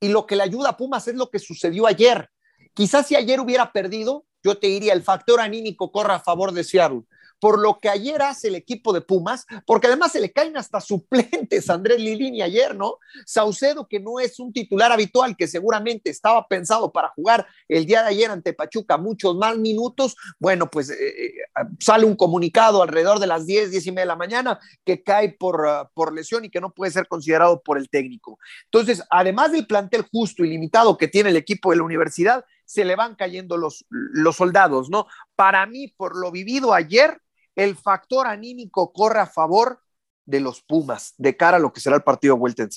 Y 0.00 0.08
lo 0.08 0.26
que 0.26 0.34
le 0.34 0.42
ayuda 0.42 0.70
a 0.70 0.76
Pumas 0.76 1.06
es 1.06 1.14
lo 1.14 1.30
que 1.30 1.38
sucedió 1.38 1.86
ayer. 1.86 2.28
Quizás 2.74 3.06
si 3.06 3.14
ayer 3.14 3.38
hubiera 3.38 3.70
perdido, 3.70 4.26
yo 4.44 4.58
te 4.58 4.68
diría, 4.68 4.92
el 4.92 5.02
factor 5.02 5.40
anímico 5.40 5.90
corre 5.90 6.12
a 6.12 6.20
favor 6.20 6.52
de 6.52 6.62
Seattle 6.62 7.04
por 7.44 7.58
lo 7.58 7.78
que 7.78 7.90
ayer 7.90 8.22
hace 8.22 8.48
el 8.48 8.54
equipo 8.54 8.94
de 8.94 9.02
Pumas, 9.02 9.46
porque 9.66 9.88
además 9.88 10.12
se 10.12 10.20
le 10.20 10.32
caen 10.32 10.56
hasta 10.56 10.80
suplentes 10.80 11.68
a 11.68 11.74
Andrés 11.74 12.00
Lilini 12.00 12.40
ayer, 12.40 12.74
¿no? 12.74 12.96
Saucedo, 13.26 13.86
que 13.86 14.00
no 14.00 14.18
es 14.18 14.40
un 14.40 14.50
titular 14.50 14.92
habitual, 14.92 15.36
que 15.36 15.46
seguramente 15.46 16.08
estaba 16.08 16.48
pensado 16.48 16.90
para 16.90 17.10
jugar 17.10 17.46
el 17.68 17.84
día 17.84 18.02
de 18.02 18.08
ayer 18.08 18.30
ante 18.30 18.54
Pachuca 18.54 18.96
muchos 18.96 19.36
más 19.36 19.58
minutos, 19.58 20.16
bueno, 20.38 20.70
pues 20.70 20.88
eh, 20.88 20.94
eh, 20.96 21.32
sale 21.80 22.06
un 22.06 22.16
comunicado 22.16 22.82
alrededor 22.82 23.18
de 23.18 23.26
las 23.26 23.44
10, 23.44 23.70
10 23.70 23.86
y 23.88 23.90
media 23.90 24.04
de 24.04 24.06
la 24.06 24.16
mañana 24.16 24.58
que 24.82 25.02
cae 25.02 25.30
por, 25.30 25.66
uh, 25.66 25.88
por 25.92 26.14
lesión 26.14 26.46
y 26.46 26.50
que 26.50 26.62
no 26.62 26.72
puede 26.72 26.92
ser 26.92 27.06
considerado 27.08 27.62
por 27.62 27.76
el 27.76 27.90
técnico. 27.90 28.38
Entonces, 28.64 29.02
además 29.10 29.52
del 29.52 29.66
plantel 29.66 30.06
justo 30.10 30.44
y 30.44 30.48
limitado 30.48 30.96
que 30.96 31.08
tiene 31.08 31.28
el 31.28 31.36
equipo 31.36 31.72
de 31.72 31.76
la 31.76 31.82
universidad, 31.82 32.44
se 32.64 32.84
le 32.84 32.96
van 32.96 33.14
cayendo 33.14 33.56
los, 33.56 33.84
los 33.88 34.36
soldados, 34.36 34.90
¿no? 34.90 35.06
Para 35.36 35.66
mí, 35.66 35.88
por 35.88 36.16
lo 36.16 36.30
vivido 36.30 36.72
ayer, 36.72 37.20
el 37.54 37.76
factor 37.76 38.26
anímico 38.26 38.92
corre 38.92 39.20
a 39.20 39.26
favor 39.26 39.80
de 40.26 40.40
los 40.40 40.62
Pumas 40.62 41.14
de 41.18 41.36
cara 41.36 41.58
a 41.58 41.60
lo 41.60 41.72
que 41.72 41.80
será 41.80 41.96
el 41.96 42.02
partido 42.02 42.36
vuelta 42.36 42.62
en 42.62 42.70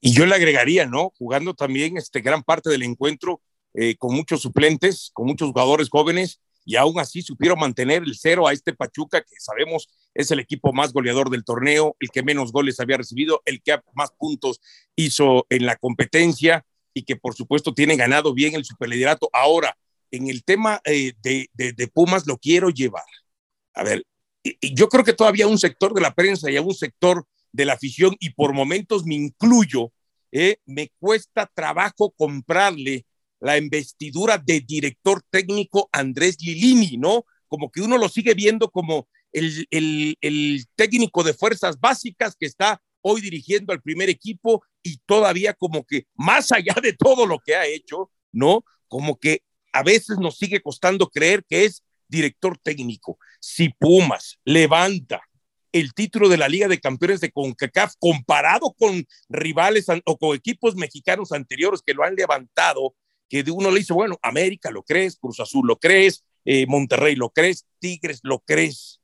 Y 0.00 0.12
yo 0.12 0.26
le 0.26 0.34
agregaría, 0.34 0.86
¿no? 0.86 1.10
Jugando 1.18 1.54
también 1.54 1.96
este, 1.96 2.20
gran 2.20 2.42
parte 2.42 2.70
del 2.70 2.82
encuentro 2.82 3.40
eh, 3.74 3.96
con 3.96 4.14
muchos 4.14 4.40
suplentes, 4.40 5.10
con 5.12 5.26
muchos 5.26 5.48
jugadores 5.48 5.88
jóvenes, 5.90 6.40
y 6.64 6.76
aún 6.76 6.98
así 7.00 7.22
supieron 7.22 7.58
mantener 7.58 8.02
el 8.02 8.14
cero 8.14 8.46
a 8.46 8.52
este 8.52 8.74
Pachuca, 8.74 9.22
que 9.22 9.40
sabemos 9.40 9.88
es 10.12 10.30
el 10.30 10.38
equipo 10.38 10.72
más 10.72 10.92
goleador 10.92 11.30
del 11.30 11.44
torneo, 11.44 11.96
el 11.98 12.10
que 12.10 12.22
menos 12.22 12.52
goles 12.52 12.78
había 12.78 12.98
recibido, 12.98 13.40
el 13.46 13.62
que 13.62 13.78
más 13.94 14.10
puntos 14.18 14.60
hizo 14.94 15.46
en 15.48 15.64
la 15.64 15.76
competencia 15.76 16.66
y 16.98 17.02
que 17.02 17.16
por 17.16 17.34
supuesto 17.34 17.74
tiene 17.74 17.96
ganado 17.96 18.34
bien 18.34 18.54
el 18.54 18.64
superliderato. 18.64 19.30
Ahora, 19.32 19.76
en 20.10 20.28
el 20.28 20.44
tema 20.44 20.80
eh, 20.84 21.12
de, 21.22 21.48
de 21.54 21.88
Pumas 21.88 22.26
lo 22.26 22.38
quiero 22.38 22.70
llevar 22.70 23.04
a 23.78 23.84
ver, 23.84 24.04
yo 24.60 24.88
creo 24.88 25.04
que 25.04 25.12
todavía 25.12 25.46
un 25.46 25.58
sector 25.58 25.94
de 25.94 26.00
la 26.00 26.12
prensa 26.12 26.50
y 26.50 26.58
un 26.58 26.74
sector 26.74 27.24
de 27.52 27.64
la 27.64 27.74
afición, 27.74 28.16
y 28.18 28.30
por 28.30 28.52
momentos 28.52 29.04
me 29.06 29.14
incluyo, 29.14 29.92
eh, 30.32 30.56
me 30.66 30.90
cuesta 30.98 31.50
trabajo 31.54 32.10
comprarle 32.10 33.06
la 33.40 33.56
investidura 33.56 34.36
de 34.36 34.60
director 34.60 35.22
técnico 35.30 35.88
Andrés 35.92 36.38
Lilini, 36.40 36.96
¿no? 36.96 37.24
Como 37.46 37.70
que 37.70 37.80
uno 37.80 37.98
lo 37.98 38.08
sigue 38.08 38.34
viendo 38.34 38.68
como 38.68 39.08
el, 39.32 39.66
el 39.70 40.66
técnico 40.74 41.22
de 41.22 41.34
fuerzas 41.34 41.78
básicas 41.78 42.34
que 42.34 42.46
está 42.46 42.82
hoy 43.02 43.20
dirigiendo 43.20 43.72
al 43.72 43.82
primer 43.82 44.08
equipo 44.08 44.62
y 44.82 44.98
todavía 45.06 45.54
como 45.54 45.84
que 45.84 46.06
más 46.14 46.52
allá 46.52 46.74
de 46.82 46.92
todo 46.92 47.26
lo 47.26 47.38
que 47.38 47.54
ha 47.54 47.66
hecho, 47.66 48.10
¿no? 48.32 48.64
Como 48.88 49.18
que 49.18 49.42
a 49.72 49.82
veces 49.82 50.18
nos 50.18 50.38
sigue 50.38 50.60
costando 50.60 51.08
creer 51.08 51.44
que 51.48 51.64
es 51.64 51.84
director 52.08 52.58
técnico, 52.58 53.18
si 53.40 53.68
Pumas 53.68 54.38
levanta 54.44 55.20
el 55.72 55.92
título 55.92 56.28
de 56.28 56.38
la 56.38 56.48
Liga 56.48 56.68
de 56.68 56.80
Campeones 56.80 57.20
de 57.20 57.30
CONCACAF 57.30 57.94
comparado 57.98 58.74
con 58.78 59.06
rivales 59.28 59.86
o 60.06 60.16
con 60.16 60.34
equipos 60.34 60.74
mexicanos 60.76 61.32
anteriores 61.32 61.82
que 61.84 61.94
lo 61.94 62.04
han 62.04 62.14
levantado, 62.14 62.94
que 63.28 63.42
de 63.42 63.50
uno 63.50 63.70
le 63.70 63.80
dice, 63.80 63.92
bueno, 63.92 64.18
América 64.22 64.70
lo 64.70 64.82
crees, 64.82 65.18
Cruz 65.18 65.40
Azul 65.40 65.66
lo 65.66 65.78
crees, 65.78 66.24
eh, 66.44 66.66
Monterrey 66.66 67.14
lo 67.14 67.30
crees, 67.30 67.66
Tigres 67.78 68.20
lo 68.22 68.40
crees. 68.40 68.97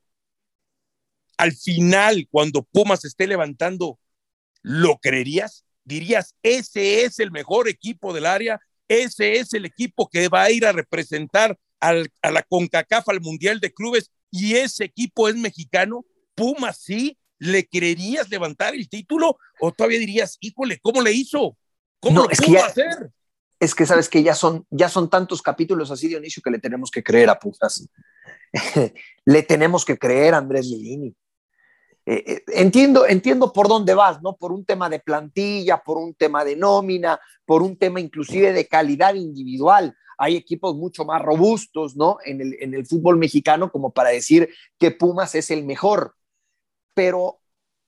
Al 1.37 1.53
final, 1.53 2.29
cuando 2.31 2.63
Pumas 2.63 3.05
esté 3.05 3.27
levantando, 3.27 3.99
¿lo 4.63 4.99
creerías? 4.99 5.65
Dirías, 5.85 6.35
ese 6.43 7.05
es 7.05 7.19
el 7.19 7.31
mejor 7.31 7.69
equipo 7.69 8.13
del 8.13 8.27
área, 8.27 8.61
ese 8.89 9.37
es 9.37 9.53
el 9.55 9.65
equipo 9.65 10.09
que 10.09 10.29
va 10.29 10.43
a 10.43 10.51
ir 10.51 10.67
a 10.67 10.73
representar 10.73 11.59
a 11.81 12.31
la 12.31 12.43
CONCACAF, 12.43 13.09
al 13.09 13.21
Mundial 13.21 13.61
de 13.61 13.73
Clubes, 13.73 14.11
y 14.31 14.55
ese 14.55 14.85
equipo 14.85 15.29
es 15.29 15.37
mexicano, 15.37 16.05
Pumas 16.35 16.79
sí, 16.79 17.19
¿le 17.39 17.67
creerías 17.67 18.29
levantar 18.31 18.75
el 18.75 18.89
título? 18.89 19.39
¿O 19.61 19.73
todavía 19.73 19.99
dirías, 19.99 20.39
híjole, 20.41 20.81
¿cómo 20.81 21.03
le 21.03 21.13
hizo? 21.13 21.57
¿Cómo 22.01 22.23
lo 22.23 22.29
pudo 22.29 22.65
hacer? 22.65 23.11
Es 23.61 23.75
que 23.75 23.87
sabes 23.87 24.09
que 24.09 24.23
ya 24.23 24.35
son, 24.35 24.67
ya 24.71 24.89
son 24.89 25.09
tantos 25.09 25.41
capítulos 25.41 25.91
así, 25.91 26.09
Dionisio, 26.09 26.43
que 26.43 26.51
le 26.51 26.59
tenemos 26.59 26.91
que 26.91 27.03
creer 27.03 27.31
a 27.31 27.39
Pumas. 27.39 27.89
le 29.25 29.43
tenemos 29.43 29.85
que 29.85 29.97
creer 29.97 30.35
a 30.35 30.39
Andrés 30.39 30.67
Lilini. 30.67 31.15
Eh, 32.07 32.25
eh, 32.27 32.45
entiendo, 32.49 33.07
entiendo 33.07 33.53
por 33.53 33.67
dónde 33.67 33.95
vas, 33.95 34.21
¿no? 34.21 34.37
Por 34.37 34.53
un 34.53 34.65
tema 34.65 34.91
de 34.91 35.01
plantilla, 35.01 35.83
por 35.83 35.97
un 35.97 36.15
tema 36.15 36.45
de 36.45 36.55
nómina, 36.55 37.19
por 37.47 37.63
un 37.63 37.79
tema 37.79 38.01
inclusive 38.01 38.53
de 38.53 38.69
calidad 38.69 39.15
individual. 39.15 39.97
Hay 40.19 40.37
equipos 40.37 40.77
mucho 40.77 41.05
más 41.05 41.23
robustos, 41.23 41.97
¿no? 41.97 42.19
En 42.25 42.41
el, 42.41 42.57
en 42.61 42.75
el 42.75 42.87
fútbol 42.87 43.17
mexicano 43.17 43.73
como 43.73 43.93
para 43.93 44.11
decir 44.11 44.51
que 44.79 44.91
Pumas 44.91 45.35
es 45.35 45.51
el 45.51 45.65
mejor. 45.65 46.15
Pero 46.93 47.41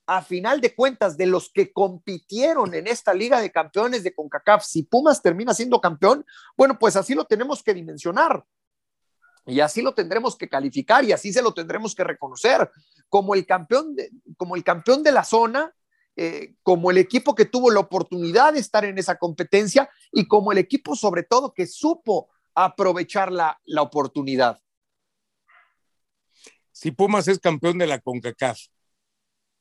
a 0.06 0.22
final 0.22 0.60
de 0.60 0.74
cuentas, 0.74 1.16
de 1.16 1.26
los 1.26 1.50
que 1.50 1.72
compitieron 1.72 2.74
en 2.74 2.86
esta 2.86 3.12
Liga 3.12 3.40
de 3.40 3.50
Campeones 3.50 4.02
de 4.02 4.14
CONCACAF, 4.14 4.64
si 4.64 4.84
Pumas 4.84 5.20
termina 5.20 5.52
siendo 5.52 5.80
campeón, 5.80 6.24
bueno, 6.56 6.78
pues 6.78 6.96
así 6.96 7.14
lo 7.14 7.24
tenemos 7.24 7.62
que 7.62 7.74
dimensionar. 7.74 8.44
Y 9.44 9.60
así 9.60 9.82
lo 9.82 9.94
tendremos 9.94 10.36
que 10.36 10.48
calificar 10.48 11.04
y 11.04 11.12
así 11.12 11.32
se 11.32 11.42
lo 11.42 11.54
tendremos 11.54 11.94
que 11.94 12.02
reconocer 12.02 12.68
como 13.08 13.34
el 13.34 13.46
campeón 13.46 13.94
de, 13.94 14.10
como 14.36 14.56
el 14.56 14.64
campeón 14.64 15.02
de 15.02 15.12
la 15.12 15.24
zona, 15.24 15.74
eh, 16.16 16.54
como 16.62 16.90
el 16.90 16.98
equipo 16.98 17.34
que 17.34 17.44
tuvo 17.44 17.70
la 17.70 17.80
oportunidad 17.80 18.54
de 18.54 18.60
estar 18.60 18.84
en 18.84 18.98
esa 18.98 19.18
competencia 19.18 19.88
y 20.12 20.26
como 20.26 20.52
el 20.52 20.58
equipo 20.58 20.96
sobre 20.96 21.22
todo 21.22 21.52
que 21.52 21.66
supo 21.66 22.30
aprovechar 22.54 23.30
la, 23.30 23.60
la 23.64 23.82
oportunidad. 23.82 24.58
Si 26.72 26.90
Pumas 26.90 27.28
es 27.28 27.38
campeón 27.38 27.78
de 27.78 27.86
la 27.86 28.00
CONCACAF, 28.00 28.58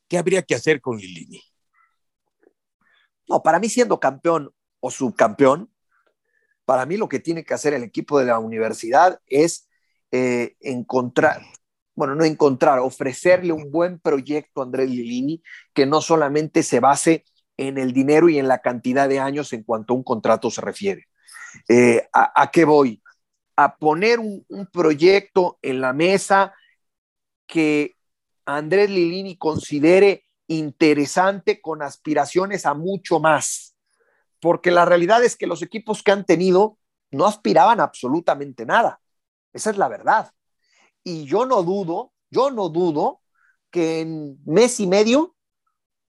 ¿qué 0.08 0.18
habría 0.18 0.42
que 0.44 0.56
hacer 0.56 0.82
con 0.82 0.98
Lilini? 0.98 1.42
No, 3.28 3.42
para 3.42 3.60
mí 3.60 3.70
siendo 3.70 4.00
campeón 4.00 4.54
o 4.80 4.92
subcampeón, 4.92 5.72
para 6.66 6.86
mí 6.86 6.98
lo 6.98 7.08
que 7.08 7.20
tiene 7.20 7.44
que 7.44 7.54
hacer 7.54 7.74
el 7.74 7.84
equipo 7.84 8.20
de 8.20 8.26
la 8.26 8.40
universidad 8.40 9.22
es 9.28 9.70
eh, 10.12 10.56
encontrar, 10.60 11.42
bueno, 11.96 12.16
no 12.16 12.26
encontrar, 12.26 12.80
ofrecerle 12.80 13.54
un 13.54 13.72
buen 13.72 14.00
proyecto 14.00 14.62
a 14.62 14.66
Andrés 14.66 14.90
Lilini 14.90 15.42
que 15.74 15.86
no 15.86 16.02
solamente 16.02 16.62
se 16.62 16.80
base 16.80 17.24
en 17.58 17.78
el 17.78 17.94
dinero 17.94 18.28
y 18.30 18.38
en 18.38 18.48
la 18.48 18.60
cantidad 18.60 19.08
de 19.08 19.20
años 19.20 19.54
en 19.54 19.64
cuanto 19.64 19.94
a 19.94 19.98
un 19.98 20.04
contrato 20.04 20.52
se 20.52 20.62
refiere. 20.62 21.08
Eh, 21.70 22.08
¿a, 22.12 22.52
qué 22.52 22.66
voy? 22.66 23.02
A 23.56 23.78
poner 23.78 24.20
un, 24.20 24.46
un 24.50 24.68
proyecto 24.68 25.58
en 25.62 25.80
la 25.80 25.94
mesa 25.94 26.54
que 27.48 27.94
Andrés 28.46 28.90
Lilini 28.90 29.38
considere 29.38 30.26
interesante 30.48 31.62
con 31.62 31.82
aspiraciones 31.82 32.66
a 32.66 32.74
mucho 32.74 33.20
más, 33.20 33.76
porque 34.42 34.70
la 34.70 34.86
realidad 34.86 35.24
es 35.24 35.36
que 35.36 35.48
los 35.48 35.62
equipos 35.62 36.04
que 36.04 36.12
han 36.12 36.26
tenido 36.26 36.78
no 37.12 37.26
aspiraban 37.26 37.80
absolutamente 37.80 38.66
nada. 38.66 39.00
Esa 39.54 39.70
es 39.70 39.78
la 39.78 39.88
verdad. 39.88 40.32
Y 41.08 41.26
yo 41.26 41.46
no 41.46 41.62
dudo, 41.62 42.12
yo 42.32 42.50
no 42.50 42.68
dudo 42.68 43.22
que 43.70 44.02
en 44.02 44.40
mes 44.44 44.80
y 44.80 44.88
medio, 44.88 45.36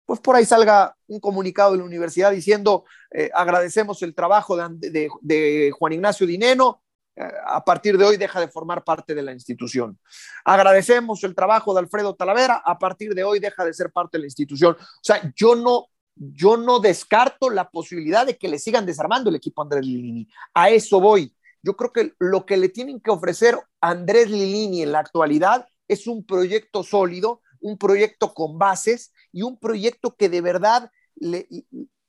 pues 0.07 0.19
por 0.21 0.35
ahí 0.35 0.47
salga 0.47 0.97
un 1.07 1.21
comunicado 1.21 1.73
de 1.73 1.79
la 1.79 1.85
universidad 1.85 2.31
diciendo 2.31 2.85
eh, 3.11 3.31
agradecemos 3.35 4.03
el 4.03 4.15
trabajo 4.15 4.57
de, 4.57 5.71
Juan 5.79 5.93
Ignacio 5.93 6.27
Dineno, 6.27 6.83
eh, 7.15 7.23
a 7.47 7.63
partir 7.63 7.99
de 7.99 8.07
hoy 8.07 8.17
deja 8.17 8.41
de 8.41 8.49
formar 8.49 8.83
parte 8.83 9.15
de 9.15 9.23
la 9.23 9.33
institución. 9.33 9.99
Agradecemos 10.47 11.23
el 11.25 11.35
trabajo 11.35 11.75
de 11.75 11.81
Alfredo 11.81 12.15
Talavera, 12.15 12.63
a 12.65 12.79
partir 12.79 13.15
de 13.15 13.25
hoy 13.25 13.41
deja 13.41 13.67
de 13.67 13.75
ser 13.75 13.93
parte 13.93 14.17
de 14.17 14.21
la 14.21 14.27
institución. 14.29 14.75
O 14.81 15.03
sea, 15.03 15.31
yo 15.37 15.55
no, 15.55 15.89
yo 16.15 16.57
no 16.57 16.81
descarto 16.81 17.51
la 17.51 17.69
posibilidad 17.69 18.25
de 18.25 18.39
que 18.39 18.49
le 18.49 18.59
sigan 18.59 18.87
desarmando 18.87 19.29
el 19.29 19.37
equipo 19.37 19.61
Andrés 19.61 19.85
Lini. 19.85 20.27
A 20.55 20.71
eso 20.71 21.01
voy. 21.01 21.35
Yo 21.63 21.77
creo 21.77 21.93
que 21.93 22.15
lo 22.19 22.47
que 22.47 22.57
le 22.57 22.69
tienen 22.69 23.01
que 23.01 23.11
ofrecer 23.11 23.59
Andrés 23.81 24.31
Lilini 24.31 24.83
en 24.83 24.93
la 24.93 25.01
actualidad 25.01 25.67
es 25.89 26.07
un 26.07 26.25
proyecto 26.25 26.83
sólido, 26.83 27.43
un 27.61 27.79
proyecto 27.79 28.35
con 28.35 28.59
bases 28.59 29.13
y 29.33 29.43
un 29.43 29.59
proyecto 29.59 30.15
que 30.17 30.29
de 30.29 30.41
verdad 30.41 30.91
le, 31.17 31.49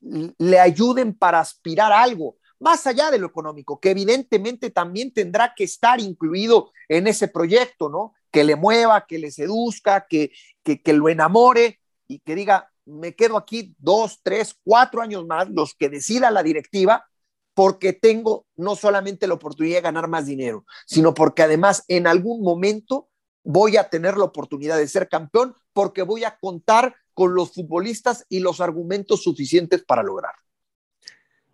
le 0.00 0.58
ayuden 0.58 1.14
para 1.14 1.40
aspirar 1.40 1.92
a 1.92 2.02
algo, 2.02 2.36
más 2.58 2.86
allá 2.86 3.10
de 3.10 3.18
lo 3.18 3.26
económico, 3.26 3.80
que 3.80 3.90
evidentemente 3.90 4.70
también 4.70 5.12
tendrá 5.12 5.54
que 5.56 5.64
estar 5.64 6.00
incluido 6.00 6.72
en 6.88 7.06
ese 7.06 7.28
proyecto, 7.28 7.88
¿no? 7.88 8.14
Que 8.30 8.44
le 8.44 8.54
mueva, 8.54 9.06
que 9.06 9.18
le 9.18 9.30
seduzca, 9.30 10.06
que, 10.08 10.30
que, 10.62 10.82
que 10.82 10.92
lo 10.92 11.08
enamore 11.08 11.80
y 12.06 12.20
que 12.20 12.34
diga, 12.34 12.70
me 12.84 13.14
quedo 13.14 13.36
aquí 13.36 13.74
dos, 13.78 14.20
tres, 14.22 14.56
cuatro 14.62 15.00
años 15.00 15.26
más, 15.26 15.48
los 15.48 15.74
que 15.74 15.88
decida 15.88 16.30
la 16.30 16.42
directiva, 16.42 17.06
porque 17.54 17.92
tengo 17.92 18.46
no 18.56 18.76
solamente 18.76 19.26
la 19.26 19.34
oportunidad 19.34 19.76
de 19.76 19.82
ganar 19.82 20.08
más 20.08 20.26
dinero, 20.26 20.64
sino 20.86 21.14
porque 21.14 21.42
además 21.42 21.84
en 21.88 22.06
algún 22.06 22.42
momento 22.42 23.08
voy 23.42 23.76
a 23.76 23.88
tener 23.88 24.16
la 24.16 24.24
oportunidad 24.24 24.78
de 24.78 24.88
ser 24.88 25.08
campeón 25.08 25.54
porque 25.72 26.02
voy 26.02 26.24
a 26.24 26.38
contar 26.38 26.94
con 27.14 27.34
los 27.34 27.52
futbolistas 27.52 28.24
y 28.28 28.40
los 28.40 28.60
argumentos 28.60 29.22
suficientes 29.22 29.84
para 29.84 30.02
lograr. 30.02 30.34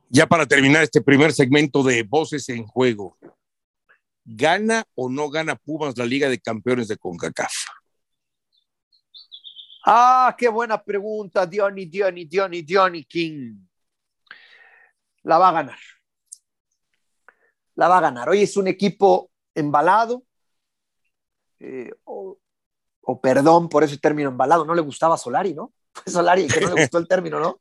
Ya 0.08 0.26
para 0.26 0.46
terminar 0.46 0.82
este 0.82 1.00
primer 1.00 1.32
segmento 1.32 1.82
de 1.82 2.04
Voces 2.04 2.48
en 2.48 2.64
Juego, 2.64 3.16
¿gana 4.24 4.84
o 4.94 5.08
no 5.08 5.28
gana 5.30 5.56
Pumas 5.56 5.96
la 5.98 6.06
Liga 6.06 6.28
de 6.28 6.38
Campeones 6.38 6.88
de 6.88 6.96
CONCACAF? 6.96 7.52
Ah, 9.84 10.34
qué 10.38 10.48
buena 10.48 10.82
pregunta, 10.82 11.46
Diony, 11.46 11.86
Diony, 11.86 12.24
Diony, 12.24 12.62
Diony 12.62 13.04
King 13.04 13.66
la 15.26 15.38
va 15.38 15.49
a 15.49 15.52
ganar. 15.52 15.78
La 17.75 17.88
va 17.88 17.99
a 17.99 18.00
ganar. 18.00 18.28
Hoy 18.28 18.42
es 18.42 18.56
un 18.56 18.68
equipo 18.68 19.30
embalado, 19.54 20.23
eh, 21.59 21.90
o, 22.04 22.38
perdón 23.21 23.68
por 23.68 23.83
ese 23.83 23.99
término 23.99 24.28
embalado, 24.30 24.64
no 24.64 24.75
le 24.75 24.83
gustaba 24.83 25.18
Solari, 25.18 25.52
¿no? 25.52 25.73
Fue 25.92 26.04
Solari 26.12 26.47
que 26.47 26.61
no 26.61 26.75
le 26.75 26.83
gustó 26.83 26.99
el 26.99 27.09
término, 27.09 27.40
¿no? 27.40 27.61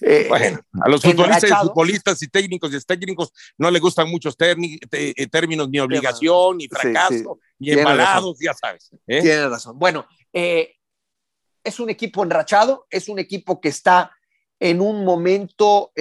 Eh, 0.00 0.26
bueno, 0.28 0.60
a 0.80 0.88
los 0.88 1.02
futbolistas, 1.02 1.50
y 1.50 1.66
futbolistas 1.66 2.22
y 2.22 2.28
técnicos 2.28 2.72
y 2.72 2.80
técnicos 2.80 3.32
no 3.58 3.70
le 3.70 3.80
gustan 3.80 4.08
muchos 4.08 4.36
eh, 4.38 5.26
términos, 5.28 5.68
ni 5.68 5.80
obligación, 5.80 6.58
ni 6.58 6.68
fracaso, 6.68 7.40
ni 7.58 7.72
embalados, 7.72 8.38
ya 8.40 8.54
sabes. 8.54 8.90
Tiene 9.04 9.48
razón. 9.48 9.76
Bueno, 9.78 10.06
es 10.32 11.80
un 11.80 11.90
equipo 11.90 12.22
enrachado, 12.22 12.86
es 12.88 13.08
un 13.08 13.18
equipo 13.18 13.60
que 13.60 13.70
está 13.70 14.12
en 14.60 14.80
un 14.80 15.04
momento 15.04 15.92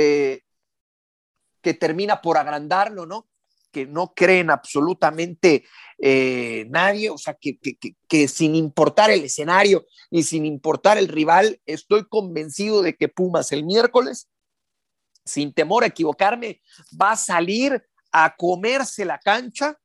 termina 1.73 2.21
por 2.21 2.37
agrandarlo, 2.37 3.05
¿no? 3.05 3.27
Que 3.71 3.85
no 3.85 4.13
creen 4.13 4.49
absolutamente 4.49 5.65
eh, 5.97 6.65
nadie, 6.69 7.09
o 7.09 7.17
sea, 7.17 7.35
que, 7.39 7.59
que, 8.07 8.27
sin 8.27 8.55
importar 8.55 9.11
el 9.11 9.23
escenario 9.23 9.85
y 10.09 10.23
sin 10.23 10.45
importar 10.45 10.97
el 10.97 11.07
rival, 11.07 11.61
estoy 11.65 12.07
convencido 12.07 12.81
de 12.81 12.95
que 12.95 13.09
Pumas 13.09 13.51
el 13.51 13.65
miércoles, 13.65 14.29
sin 15.25 15.53
temor 15.53 15.83
a 15.83 15.87
equivocarme, 15.87 16.61
va 16.99 17.11
a 17.11 17.17
salir 17.17 17.83
a 18.11 18.35
comerse 18.35 19.05
la 19.05 19.19
cancha 19.19 19.77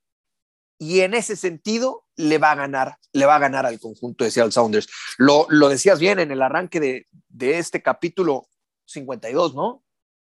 y 0.79 1.01
en 1.01 1.15
ese 1.15 1.37
sentido 1.37 2.07
le 2.17 2.39
va 2.39 2.53
a 2.53 2.57
ganar, 2.57 2.97
le 3.13 3.27
va 3.27 3.37
a 3.37 3.41
ganar 3.41 3.67
al 3.67 3.79
conjunto 3.79 4.25
de 4.25 4.31
Seattle 4.31 4.53
Sounders. 4.53 4.89
Lo, 5.19 5.47
lo 5.49 5.69
decías 5.69 5.99
bien 5.99 6.19
en 6.19 6.31
el 6.31 6.43
arranque 6.43 6.81
de, 6.81 7.07
de 7.29 7.59
este 7.59 7.83
capítulo 7.83 8.49
52, 8.87 9.55
¿no? 9.55 9.84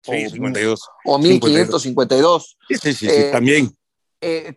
Sí, 0.02 0.30
52. 0.30 0.88
O 1.04 1.18
1552. 1.18 2.56
Sí, 2.68 2.76
sí, 2.76 2.94
sí, 2.94 3.08
eh, 3.08 3.30
también. 3.30 3.76
Eh, 4.20 4.56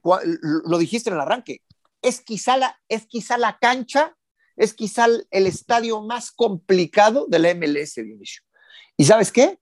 lo 0.66 0.78
dijiste 0.78 1.10
en 1.10 1.16
el 1.16 1.22
arranque. 1.22 1.62
Es 2.02 2.22
quizá, 2.22 2.58
la, 2.58 2.80
es 2.90 3.06
quizá 3.08 3.38
la 3.38 3.58
cancha, 3.60 4.16
es 4.56 4.74
quizá 4.74 5.06
el 5.06 5.48
estadio 5.48 6.02
más 6.02 6.32
complicado 6.32 7.26
de 7.30 7.40
la 7.40 7.54
MLS 7.54 7.96
de 7.96 8.10
inicio. 8.10 8.44
¿Y 8.98 9.06
sabes 9.06 9.32
qué? 9.32 9.60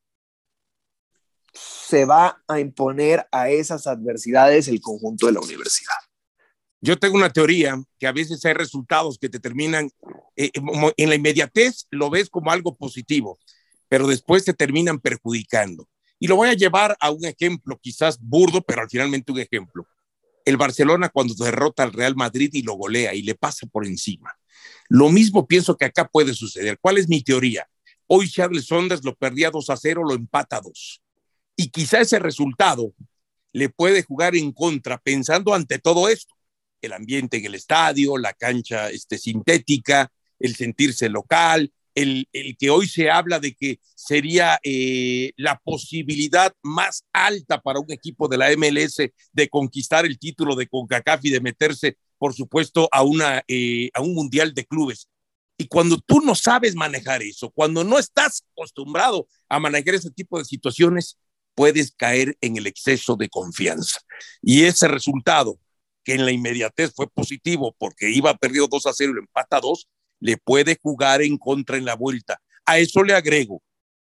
Se 1.53 2.05
va 2.05 2.43
a 2.47 2.59
imponer 2.59 3.27
a 3.31 3.49
esas 3.49 3.87
adversidades 3.87 4.67
el 4.67 4.81
conjunto 4.81 5.27
de 5.27 5.33
la 5.33 5.39
universidad. 5.39 5.95
Yo 6.83 6.97
tengo 6.97 7.15
una 7.15 7.31
teoría 7.31 7.81
que 7.99 8.07
a 8.07 8.11
veces 8.11 8.43
hay 8.43 8.53
resultados 8.53 9.19
que 9.19 9.29
te 9.29 9.39
terminan 9.39 9.91
eh, 10.35 10.49
en 10.97 11.09
la 11.09 11.15
inmediatez, 11.15 11.85
lo 11.91 12.09
ves 12.09 12.29
como 12.29 12.51
algo 12.51 12.75
positivo 12.75 13.37
pero 13.91 14.07
después 14.07 14.45
te 14.45 14.53
terminan 14.53 15.01
perjudicando. 15.01 15.89
Y 16.17 16.27
lo 16.27 16.37
voy 16.37 16.47
a 16.47 16.53
llevar 16.53 16.95
a 17.01 17.11
un 17.11 17.25
ejemplo, 17.25 17.77
quizás 17.77 18.17
burdo, 18.21 18.61
pero 18.61 18.83
al 18.83 18.89
finalmente 18.89 19.33
un 19.33 19.39
ejemplo. 19.39 19.85
El 20.45 20.55
Barcelona 20.55 21.09
cuando 21.09 21.33
derrota 21.33 21.83
al 21.83 21.91
Real 21.91 22.15
Madrid 22.15 22.51
y 22.53 22.61
lo 22.61 22.75
golea 22.75 23.13
y 23.13 23.21
le 23.21 23.35
pasa 23.35 23.67
por 23.67 23.85
encima. 23.85 24.33
Lo 24.87 25.09
mismo 25.09 25.45
pienso 25.45 25.75
que 25.75 25.83
acá 25.83 26.07
puede 26.07 26.33
suceder. 26.33 26.79
¿Cuál 26.79 26.99
es 26.99 27.09
mi 27.09 27.21
teoría? 27.21 27.67
Hoy 28.07 28.29
Charles 28.29 28.65
Saunders 28.65 29.03
lo 29.03 29.13
perdía 29.13 29.51
2 29.51 29.69
a 29.69 29.75
0, 29.75 30.03
lo 30.07 30.15
empata 30.15 30.55
a 30.55 30.61
2. 30.61 31.01
Y 31.57 31.67
quizá 31.67 31.99
ese 31.99 32.17
resultado 32.17 32.93
le 33.51 33.67
puede 33.67 34.03
jugar 34.03 34.37
en 34.37 34.53
contra 34.53 34.99
pensando 34.99 35.53
ante 35.53 35.79
todo 35.79 36.07
esto, 36.07 36.33
el 36.81 36.93
ambiente 36.93 37.35
en 37.35 37.45
el 37.45 37.55
estadio, 37.55 38.17
la 38.17 38.31
cancha 38.31 38.89
este, 38.89 39.17
sintética, 39.17 40.09
el 40.39 40.55
sentirse 40.55 41.09
local, 41.09 41.73
el, 41.95 42.27
que 42.57 42.69
hoy 42.69 42.87
se 42.87 43.09
habla 43.09 43.39
de 43.39 43.53
que 43.53 43.79
sería 43.95 44.59
eh, 44.63 45.31
la 45.37 45.59
posibilidad 45.63 46.53
más 46.63 47.05
alta 47.13 47.61
para 47.61 47.79
un 47.79 47.91
equipo 47.91 48.27
de 48.27 48.37
la 48.37 48.49
MLS 48.55 48.97
de 49.31 49.49
conquistar 49.49 50.05
el 50.05 50.19
título 50.19 50.55
de 50.55 50.67
CONCACAF 50.67 51.25
y 51.25 51.29
de 51.29 51.41
meterse, 51.41 51.97
por 52.17 52.33
supuesto, 52.33 52.87
a, 52.91 53.03
una, 53.03 53.43
eh, 53.47 53.89
a 53.93 54.01
un 54.01 54.13
mundial 54.13 54.53
de 54.53 54.65
clubes. 54.65 55.07
Y 55.57 55.67
cuando 55.67 55.99
tú 55.99 56.21
no 56.21 56.33
sabes 56.33 56.75
manejar 56.75 57.21
eso, 57.21 57.51
cuando 57.51 57.83
no 57.83 57.99
estás 57.99 58.43
acostumbrado 58.53 59.27
a 59.47 59.59
manejar 59.59 59.95
ese 59.95 60.09
tipo 60.09 60.39
de 60.39 60.45
situaciones, 60.45 61.17
puedes 61.53 61.91
caer 61.91 62.37
en 62.41 62.57
el 62.57 62.67
exceso 62.67 63.15
de 63.15 63.29
confianza. 63.29 63.99
Y 64.41 64.63
ese 64.63 64.87
resultado, 64.87 65.59
que 66.03 66.15
en 66.15 66.25
la 66.25 66.31
inmediatez 66.31 66.93
fue 66.95 67.07
positivo 67.07 67.75
porque 67.77 68.09
iba 68.09 68.35
perdido 68.35 68.67
2 68.67 68.87
a 68.87 68.93
0 68.93 69.11
y 69.11 69.15
lo 69.15 69.21
empata 69.21 69.59
2, 69.59 69.87
le 70.21 70.37
puede 70.37 70.79
jugar 70.81 71.21
en 71.21 71.37
contra 71.37 71.75
en 71.75 71.83
la 71.83 71.95
vuelta. 71.95 72.41
A 72.65 72.77
eso 72.77 73.03
le 73.03 73.13
agrego, 73.13 73.61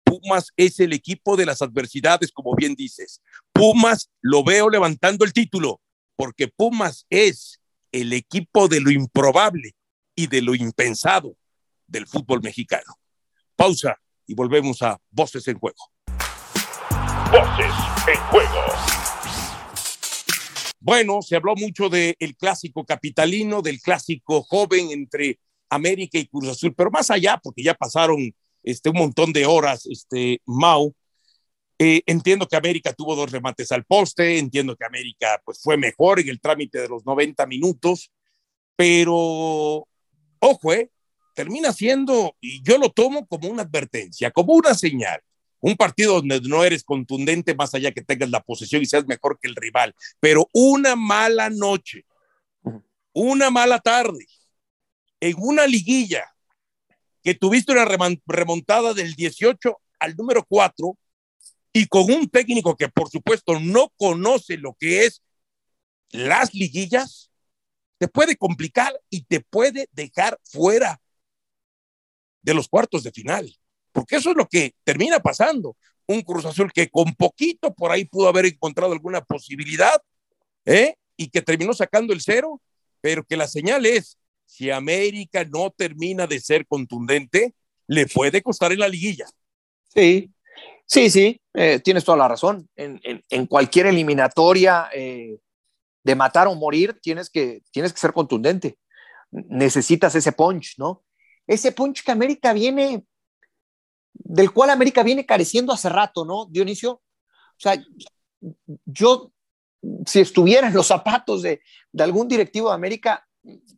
Pumas 0.04 0.52
es 0.58 0.80
el 0.82 0.92
equipo 0.92 1.38
de 1.38 1.46
las 1.46 1.62
adversidades, 1.62 2.32
como 2.34 2.54
bien 2.54 2.76
dices. 2.76 3.22
Pumas 3.54 4.10
lo 4.20 4.44
veo 4.44 4.70
levantando 4.70 5.24
el 5.24 5.32
título, 5.32 5.82
porque 6.18 6.50
Pumas 6.50 7.06
es 7.10 7.62
el 7.94 8.12
equipo 8.12 8.68
de 8.68 8.82
lo 8.82 8.92
improbable 8.92 9.72
y 10.14 10.28
de 10.28 10.42
lo 10.42 10.54
impensado 10.54 11.38
del 11.88 12.08
fútbol 12.08 12.42
mexicano. 12.42 13.00
Pausa 13.56 13.98
y 14.28 14.34
volvemos 14.34 14.82
a 14.82 15.00
Voces 15.10 15.48
en 15.48 15.58
Juego. 15.58 15.92
Voces 17.32 17.74
en 18.08 18.20
Juego. 18.30 18.66
Bueno, 20.82 21.22
se 21.22 21.38
habló 21.38 21.56
mucho 21.56 21.88
del 21.90 22.36
clásico 22.38 22.84
capitalino, 22.86 23.62
del 23.62 23.80
clásico 23.80 24.42
joven 24.42 24.92
entre 24.92 25.40
América 25.72 26.20
y 26.20 26.28
Cruz 26.28 26.50
Azul, 26.50 26.74
pero 26.76 26.92
más 26.92 27.10
allá, 27.10 27.40
porque 27.42 27.64
ya 27.64 27.74
pasaron 27.74 28.34
este, 28.62 28.90
un 28.90 28.98
montón 28.98 29.32
de 29.34 29.46
horas, 29.46 29.88
este, 29.88 30.42
Mau, 30.46 30.94
eh, 31.80 32.04
entiendo 32.06 32.48
que 32.48 32.58
América 32.58 32.94
tuvo 32.94 33.16
dos 33.16 33.32
remates 33.32 33.72
al 33.72 33.86
poste, 33.86 34.38
entiendo 34.38 34.76
que 34.76 34.86
América 34.86 35.42
pues, 35.44 35.62
fue 35.64 35.78
mejor 35.78 36.20
en 36.20 36.30
el 36.30 36.40
trámite 36.40 36.80
de 36.80 36.90
los 36.90 37.06
90 37.06 37.48
minutos, 37.48 38.12
pero 38.76 39.88
ojo, 40.40 40.74
eh, 40.74 40.92
termina 41.34 41.72
siendo, 41.72 42.36
y 42.42 42.62
yo 42.62 42.78
lo 42.78 42.90
tomo 42.90 43.26
como 43.26 43.48
una 43.48 43.64
advertencia, 43.64 44.30
como 44.30 44.54
una 44.54 44.76
señal. 44.76 45.22
Un 45.64 45.76
partido 45.76 46.16
donde 46.16 46.42
no 46.42 46.64
eres 46.64 46.84
contundente 46.84 47.56
más 47.56 47.74
allá 47.74 47.92
que 47.92 48.02
tengas 48.02 48.30
la 48.30 48.42
posesión 48.42 48.82
y 48.82 48.88
seas 48.88 49.06
mejor 49.08 49.40
que 49.40 49.48
el 49.48 49.56
rival, 49.56 49.96
pero 50.20 50.48
una 50.54 50.96
mala 50.96 51.50
noche, 51.50 52.06
una 53.14 53.50
mala 53.50 53.80
tarde, 53.80 54.26
en 55.22 55.36
una 55.38 55.66
liguilla 55.68 56.36
que 57.24 57.36
tuviste 57.36 57.72
una 57.72 57.86
remontada 57.86 58.94
del 58.94 59.14
18 59.14 59.80
al 60.00 60.16
número 60.16 60.44
4 60.44 60.98
y 61.72 61.86
con 61.88 62.12
un 62.12 62.28
técnico 62.28 62.76
que 62.76 62.90
por 62.90 63.10
supuesto 63.10 63.60
no 63.60 63.94
conoce 63.98 64.58
lo 64.58 64.74
que 64.74 65.06
es 65.06 65.22
las 66.10 66.54
liguillas, 66.54 67.32
te 67.98 68.08
puede 68.08 68.36
complicar 68.36 69.00
y 69.10 69.24
te 69.24 69.40
puede 69.40 69.88
dejar 69.92 70.38
fuera 70.44 71.00
de 72.42 72.54
los 72.54 72.68
cuartos 72.68 73.04
de 73.04 73.12
final, 73.12 73.56
porque 73.92 74.16
eso 74.16 74.32
es 74.32 74.36
lo 74.36 74.48
que 74.48 74.74
termina 74.84 75.20
pasando. 75.20 75.78
Un 76.08 76.22
Cruz 76.24 76.44
Azul 76.46 76.74
que 76.74 76.90
con 76.90 77.14
poquito 77.14 77.74
por 77.74 77.92
ahí 77.92 78.06
pudo 78.06 78.28
haber 78.28 78.48
encontrado 78.48 78.92
alguna 78.92 79.22
posibilidad, 79.22 80.02
¿eh? 80.66 80.96
Y 81.16 81.30
que 81.30 81.44
terminó 81.44 81.74
sacando 81.74 82.12
el 82.12 82.22
cero, 82.22 82.60
pero 83.00 83.24
que 83.24 83.38
la 83.38 83.48
señal 83.48 83.86
es, 83.86 84.18
si 84.52 84.70
América 84.70 85.46
no 85.46 85.70
termina 85.72 86.28
de 86.28 86.42
ser 86.42 86.68
contundente, 86.68 87.56
le 87.88 88.06
puede 88.06 88.42
costar 88.42 88.74
en 88.74 88.80
la 88.80 88.90
liguilla. 88.90 89.26
Sí, 89.88 90.30
sí, 90.86 91.10
sí, 91.10 91.42
eh, 91.54 91.80
tienes 91.80 92.04
toda 92.04 92.18
la 92.18 92.28
razón. 92.28 92.68
En, 92.76 93.00
en, 93.02 93.48
cualquier 93.48 93.86
eliminatoria 93.86 94.90
eh, 94.94 95.40
de 96.04 96.16
matar 96.16 96.50
o 96.50 96.56
morir, 96.56 97.00
tienes 97.02 97.30
que, 97.30 97.64
tienes 97.72 97.94
que 97.94 98.02
ser 98.02 98.12
contundente. 98.12 98.78
Necesitas 99.32 100.16
ese 100.16 100.34
punch, 100.34 100.76
¿no? 100.78 101.06
Ese 101.48 101.72
punch 101.72 102.04
que 102.04 102.12
América 102.12 102.52
viene, 102.52 103.06
del 104.14 104.52
cual 104.52 104.70
América 104.70 105.02
viene 105.02 105.26
careciendo 105.26 105.72
hace 105.72 105.88
rato, 105.88 106.26
¿no, 106.26 106.46
Dionisio? 106.48 106.92
O 106.92 107.02
sea, 107.56 107.82
yo, 108.86 109.32
si 110.06 110.20
estuviera 110.20 110.68
en 110.68 110.74
los 110.74 110.88
zapatos 110.88 111.42
de, 111.42 111.62
de 111.94 112.04
algún 112.04 112.28
directivo 112.28 112.68
de 112.68 112.76
América, 112.76 113.26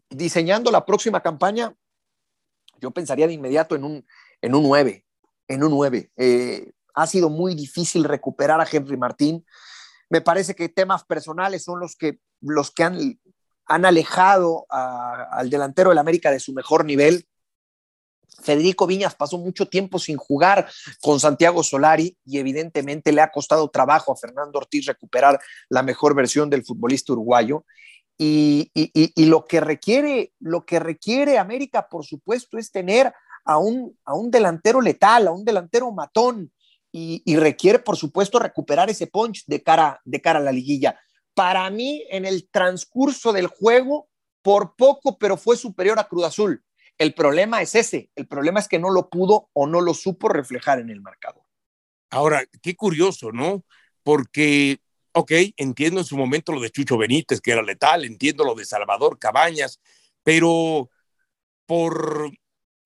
diseñando 0.09 0.71
la 0.71 0.85
próxima 0.85 1.21
campaña, 1.21 1.75
yo 2.79 2.91
pensaría 2.91 3.27
de 3.27 3.33
inmediato 3.33 3.75
en 3.75 3.83
un, 3.83 4.05
en 4.41 4.55
un 4.55 4.63
9, 4.63 5.05
en 5.47 5.63
un 5.63 5.71
9. 5.71 6.11
Eh, 6.17 6.71
ha 6.93 7.07
sido 7.07 7.29
muy 7.29 7.55
difícil 7.55 8.03
recuperar 8.03 8.59
a 8.61 8.67
Henry 8.69 8.97
Martín. 8.97 9.45
Me 10.09 10.21
parece 10.21 10.53
que 10.55 10.69
temas 10.69 11.03
personales 11.03 11.63
son 11.63 11.79
los 11.79 11.95
que, 11.95 12.19
los 12.41 12.71
que 12.71 12.83
han, 12.83 13.19
han 13.65 13.85
alejado 13.85 14.65
al 14.69 15.49
delantero 15.49 15.89
del 15.89 15.97
América 15.97 16.31
de 16.31 16.39
su 16.39 16.53
mejor 16.53 16.85
nivel. 16.85 17.27
Federico 18.41 18.87
Viñas 18.87 19.15
pasó 19.15 19.37
mucho 19.37 19.67
tiempo 19.67 19.99
sin 19.99 20.17
jugar 20.17 20.69
con 21.01 21.19
Santiago 21.19 21.63
Solari 21.63 22.17
y 22.25 22.39
evidentemente 22.39 23.11
le 23.11 23.21
ha 23.21 23.31
costado 23.31 23.69
trabajo 23.69 24.11
a 24.11 24.15
Fernando 24.15 24.59
Ortiz 24.59 24.85
recuperar 24.85 25.39
la 25.69 25.83
mejor 25.83 26.15
versión 26.15 26.49
del 26.49 26.65
futbolista 26.65 27.13
uruguayo. 27.13 27.65
Y, 28.17 28.71
lo, 29.25 29.45
que 29.45 29.59
requiere, 29.59 30.33
lo 30.39 30.65
que 30.65 30.79
requiere 30.79 31.37
América, 31.37 31.87
por 31.89 32.05
supuesto, 32.05 32.57
es 32.57 32.71
tener 32.71 33.13
a 33.45 33.57
un, 33.57 33.97
a 34.05 34.13
un 34.13 34.31
delantero 34.31 34.81
letal, 34.81 35.27
a 35.27 35.31
un 35.31 35.43
delantero 35.43 35.91
matón, 35.91 36.51
y, 36.95 37.35
requiere, 37.37 37.79
por 37.79 37.97
supuesto, 37.97 38.37
recuperar 38.37 38.89
ese 38.89 39.07
punch 39.07 39.45
de 39.47 39.63
cara, 39.63 39.99
de 40.05 40.21
cara 40.21 40.37
a 40.37 40.43
la 40.43 40.51
liguilla. 40.51 40.99
Para 41.33 41.67
mí, 41.71 42.05
en 42.11 42.23
el 42.25 42.47
transcurso 42.51 43.33
del 43.33 43.47
juego, 43.47 44.09
por 44.43 44.75
poco, 44.75 45.17
pero 45.17 45.35
fue 45.35 45.57
superior 45.57 45.97
a 45.97 46.07
Cruz 46.07 46.25
Azul. 46.25 46.63
El 46.99 47.15
problema 47.15 47.63
es 47.63 47.73
ese, 47.73 48.11
el 48.15 48.27
problema 48.27 48.59
es 48.59 48.67
que 48.67 48.77
no 48.77 48.91
lo 48.91 49.09
pudo 49.09 49.49
o 49.53 49.65
no 49.65 49.81
lo 49.81 49.95
supo 49.95 50.29
reflejar 50.29 50.79
en 50.79 50.91
el 50.91 51.01
marcador. 51.01 51.43
Ahora, 52.11 52.43
qué 52.61 52.75
curioso, 52.75 53.31
¿no? 53.31 53.65
Porque 54.03 54.77
ok, 55.13 55.31
entiendo 55.57 56.01
en 56.01 56.05
su 56.05 56.17
momento 56.17 56.51
lo 56.51 56.61
de 56.61 56.69
Chucho 56.69 56.97
Benítez, 56.97 57.41
que 57.41 57.51
era 57.51 57.61
letal, 57.61 58.05
entiendo 58.05 58.43
lo 58.43 58.55
de 58.55 58.65
Salvador 58.65 59.19
Cabañas, 59.19 59.79
pero 60.23 60.89
por, 61.65 62.31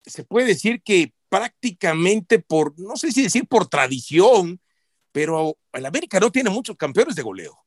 se 0.05 0.23
puede 0.23 0.47
decir 0.47 0.81
que 0.81 1.13
prácticamente 1.29 2.39
por, 2.39 2.79
no 2.79 2.95
sé 2.95 3.11
si 3.11 3.23
decir 3.23 3.47
por 3.47 3.67
tradición, 3.67 4.61
pero 5.11 5.57
el 5.73 5.85
América 5.85 6.19
no 6.19 6.31
tiene 6.31 6.49
muchos 6.49 6.77
campeones 6.77 7.15
de 7.15 7.23
goleo. 7.23 7.57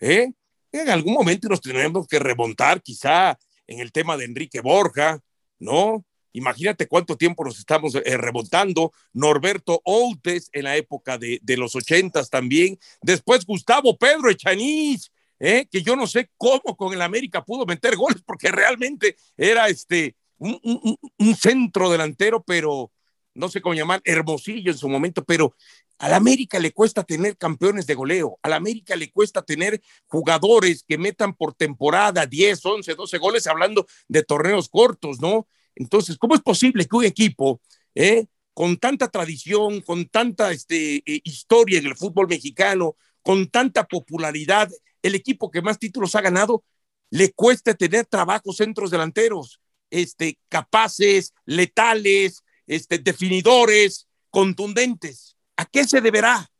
¿eh? 0.00 0.32
En 0.72 0.88
algún 0.90 1.14
momento 1.14 1.48
nos 1.48 1.60
tenemos 1.60 2.06
que 2.06 2.18
remontar 2.18 2.82
quizá 2.82 3.38
en 3.66 3.80
el 3.80 3.92
tema 3.92 4.16
de 4.16 4.24
Enrique 4.26 4.60
Borja, 4.60 5.20
¿no? 5.58 6.04
Imagínate 6.36 6.86
cuánto 6.86 7.16
tiempo 7.16 7.44
nos 7.44 7.58
estamos 7.58 7.94
eh, 7.94 8.16
remontando. 8.18 8.92
Norberto 9.14 9.80
Outes 9.84 10.50
en 10.52 10.64
la 10.64 10.76
época 10.76 11.16
de, 11.16 11.40
los 11.56 11.74
ochentas 11.74 12.28
también. 12.28 12.78
Después 13.00 13.46
Gustavo 13.46 13.96
Pedro 13.96 14.28
Echaniz, 14.28 15.10
eh, 15.40 15.66
que 15.70 15.82
yo 15.82 15.96
no 15.96 16.06
sé 16.06 16.30
cómo 16.36 16.76
con 16.76 16.92
el 16.92 17.00
América 17.00 17.42
pudo 17.42 17.64
meter 17.64 17.96
goles, 17.96 18.22
porque 18.26 18.50
realmente 18.52 19.16
era 19.34 19.68
este, 19.68 20.14
un, 20.36 20.98
centro 21.40 21.88
delantero, 21.90 22.42
pero 22.42 22.92
no 23.32 23.48
sé 23.48 23.62
cómo 23.62 23.74
llamar, 23.74 24.02
hermosillo 24.04 24.70
en 24.70 24.76
su 24.76 24.90
momento, 24.90 25.24
pero 25.24 25.54
al 25.98 26.12
América 26.12 26.58
le 26.58 26.72
cuesta 26.72 27.02
tener 27.02 27.38
campeones 27.38 27.86
de 27.86 27.94
goleo, 27.94 28.38
al 28.42 28.52
América 28.52 28.94
le 28.94 29.10
cuesta 29.10 29.40
tener 29.40 29.80
jugadores 30.06 30.84
que 30.86 30.98
metan 30.98 31.32
por 31.32 31.54
temporada 31.54 32.26
10, 32.26 32.66
11, 32.66 32.94
12 32.94 33.16
goles, 33.16 33.46
hablando 33.46 33.86
de 34.06 34.22
torneos 34.22 34.68
cortos, 34.68 35.18
¿no? 35.18 35.46
Entonces, 35.76 36.16
¿cómo 36.18 36.34
es 36.34 36.40
posible 36.40 36.86
que 36.86 36.96
un 36.96 37.04
equipo 37.04 37.60
eh, 37.94 38.26
con 38.54 38.78
tanta 38.78 39.08
tradición, 39.08 39.82
con 39.82 40.06
tanta 40.06 40.50
este, 40.50 40.96
eh, 40.96 41.20
historia 41.24 41.78
en 41.78 41.86
el 41.86 41.96
fútbol 41.96 42.26
mexicano, 42.26 42.96
con 43.22 43.48
tanta 43.48 43.84
popularidad, 43.84 44.70
el 45.02 45.14
equipo 45.14 45.50
que 45.50 45.62
más 45.62 45.78
títulos 45.78 46.14
ha 46.14 46.22
ganado, 46.22 46.64
le 47.10 47.32
cueste 47.32 47.74
tener 47.74 48.06
trabajos 48.06 48.56
centros 48.56 48.90
delanteros, 48.90 49.60
este, 49.90 50.38
capaces, 50.48 51.34
letales, 51.44 52.42
este, 52.66 52.98
definidores, 52.98 54.08
contundentes? 54.30 55.36
¿A 55.56 55.66
qué 55.66 55.84
se 55.84 56.00
deberá? 56.00 56.50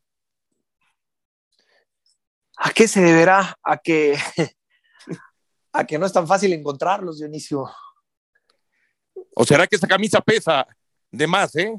¿A 2.59 2.73
qué 2.73 2.87
se 2.89 3.01
deberá? 3.01 3.59
A 3.63 3.79
que, 3.79 4.19
a 5.73 5.87
que 5.87 5.99
no 5.99 6.05
es 6.05 6.13
tan 6.13 6.27
fácil 6.27 6.53
encontrarlos, 6.53 7.19
Dionisio. 7.19 7.71
¿O 9.39 9.45
será 9.45 9.67
que 9.67 9.77
esa 9.77 9.87
camisa 9.87 10.21
pesa 10.23 10.67
de 11.11 11.27
más, 11.27 11.55
eh? 11.57 11.79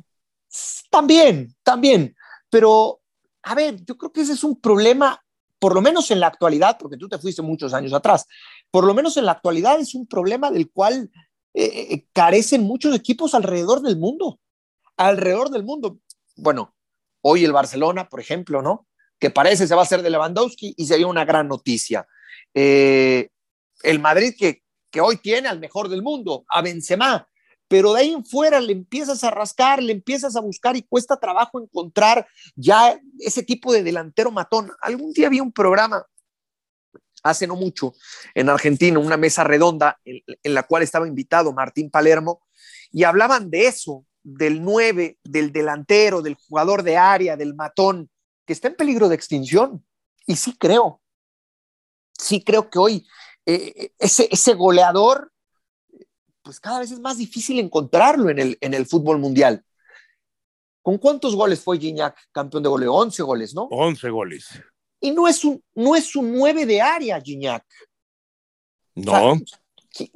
También, 0.91 1.55
también. 1.63 2.15
Pero, 2.51 3.01
a 3.41 3.55
ver, 3.55 3.83
yo 3.83 3.97
creo 3.97 4.11
que 4.11 4.21
ese 4.21 4.33
es 4.33 4.43
un 4.43 4.61
problema, 4.61 5.19
por 5.57 5.73
lo 5.73 5.81
menos 5.81 6.11
en 6.11 6.19
la 6.19 6.27
actualidad, 6.27 6.77
porque 6.79 6.97
tú 6.97 7.09
te 7.09 7.17
fuiste 7.17 7.41
muchos 7.41 7.73
años 7.73 7.93
atrás, 7.93 8.27
por 8.69 8.85
lo 8.85 8.93
menos 8.93 9.17
en 9.17 9.25
la 9.25 9.31
actualidad 9.31 9.79
es 9.79 9.95
un 9.95 10.05
problema 10.05 10.51
del 10.51 10.69
cual 10.69 11.09
eh, 11.55 11.87
eh, 11.89 12.05
carecen 12.13 12.61
muchos 12.61 12.95
equipos 12.95 13.33
alrededor 13.33 13.81
del 13.81 13.97
mundo. 13.97 14.39
Alrededor 14.95 15.49
del 15.49 15.63
mundo. 15.63 15.97
Bueno, 16.35 16.75
hoy 17.21 17.43
el 17.43 17.53
Barcelona, 17.53 18.07
por 18.07 18.19
ejemplo, 18.19 18.61
¿no? 18.61 18.87
Que 19.17 19.31
parece 19.31 19.65
se 19.65 19.73
va 19.73 19.81
a 19.81 19.85
hacer 19.85 20.03
de 20.03 20.11
Lewandowski 20.11 20.75
y 20.77 20.85
sería 20.85 21.07
una 21.07 21.25
gran 21.25 21.47
noticia. 21.47 22.07
Eh, 22.53 23.29
el 23.81 23.99
Madrid 23.99 24.35
que, 24.37 24.61
que 24.91 25.01
hoy 25.01 25.17
tiene 25.17 25.47
al 25.47 25.59
mejor 25.59 25.89
del 25.89 26.03
mundo, 26.03 26.45
a 26.49 26.61
Benzema, 26.61 27.27
pero 27.67 27.93
de 27.93 28.01
ahí 28.01 28.13
en 28.13 28.25
fuera 28.25 28.59
le 28.59 28.71
empiezas 28.71 29.23
a 29.23 29.31
rascar, 29.31 29.81
le 29.83 29.91
empiezas 29.91 30.35
a 30.35 30.41
buscar 30.41 30.75
y 30.75 30.83
cuesta 30.83 31.19
trabajo 31.19 31.59
encontrar 31.59 32.27
ya 32.55 32.99
ese 33.19 33.43
tipo 33.43 33.73
de 33.73 33.83
delantero 33.83 34.31
matón. 34.31 34.71
Algún 34.81 35.11
día 35.11 35.29
vi 35.29 35.39
un 35.39 35.51
programa 35.51 36.05
hace 37.23 37.47
no 37.47 37.55
mucho 37.55 37.93
en 38.33 38.49
Argentina, 38.49 38.99
una 38.99 39.17
mesa 39.17 39.43
redonda 39.43 39.99
en, 40.05 40.53
la 40.53 40.63
cual 40.63 40.83
estaba 40.83 41.07
invitado 41.07 41.51
Martín 41.51 41.89
Palermo 41.89 42.41
y 42.91 43.03
hablaban 43.03 43.49
de 43.49 43.67
eso, 43.67 44.05
del 44.23 44.63
9, 44.63 45.19
del 45.23 45.51
delantero, 45.51 46.21
del 46.21 46.35
jugador 46.35 46.83
de 46.83 46.97
área, 46.97 47.35
del 47.35 47.53
matón, 47.53 48.09
que 48.45 48.53
está 48.53 48.67
en 48.67 48.75
peligro 48.75 49.09
de 49.09 49.15
extinción. 49.15 49.85
Y 50.25 50.37
sí 50.37 50.55
creo, 50.57 51.01
sí 52.17 52.43
creo 52.43 52.69
que 52.69 52.79
hoy 52.79 53.07
eh, 53.45 53.91
ese, 53.99 54.27
ese 54.31 54.53
goleador 54.53 55.31
pues 56.47 56.61
cada 56.61 56.79
vez 56.79 56.91
es 56.91 57.01
más 57.01 57.17
difícil 57.17 57.59
encontrarlo 57.59 58.29
en 58.29 58.39
el, 58.39 58.57
en 58.61 58.73
el 58.73 58.85
fútbol 58.85 59.19
mundial. 59.19 59.65
¿Con 60.81 60.97
cuántos 60.97 61.35
goles 61.35 61.59
fue 61.59 61.77
Gignac 61.77 62.17
campeón 62.31 62.63
de 62.63 62.69
goleo? 62.69 62.93
11 62.93 63.21
goles, 63.23 63.53
¿no? 63.53 63.63
11 63.63 64.09
goles. 64.09 64.47
Y 65.01 65.11
no 65.11 65.27
es 65.27 65.43
un, 65.43 65.61
no 65.75 65.93
es 65.93 66.15
un 66.15 66.33
9 66.33 66.65
de 66.65 66.81
área, 66.81 67.19
Gignac. 67.19 67.65
No. 68.95 69.33
O 69.33 69.37
sea, 69.91 70.07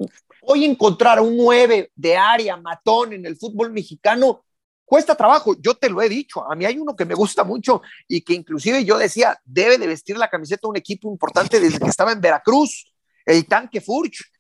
hoy 0.44 0.63
encontrar 0.63 1.20
un 1.20 1.36
9 1.36 1.91
de 1.94 2.15
área 2.15 2.56
matón 2.56 3.12
en 3.12 3.26
el 3.26 3.36
fútbol 3.36 3.74
mexicano 3.74 4.46
cuesta 4.86 5.15
trabajo. 5.15 5.58
Yo 5.60 5.74
te 5.74 5.89
lo 5.89 6.02
he 6.02 6.08
dicho. 6.08 6.50
A 6.50 6.56
mí 6.56 6.63
hay 6.63 6.78
uno 6.78 6.96
que 6.96 7.04
me 7.04 7.13
gusta 7.13 7.44
mucho 7.44 7.82
y 8.08 8.22
que 8.22 8.36
inclusive 8.36 8.86
yo 8.86 8.98
decía, 8.98 9.38
debe 9.44 9.78
de 9.78 9.88
vestir 9.88 10.17
la 10.17 10.30
camiseta 10.30 10.62
de 10.63 10.70
un 10.70 10.78
equipo 10.78 11.12
importante 11.12 11.60
desde 11.60 11.78
que 11.78 11.89
estaba 11.89 12.13
en 12.13 12.22
Veracruz, 12.22 12.89
el 13.26 13.46
tanque 13.48 13.82
Furch. 13.82 14.32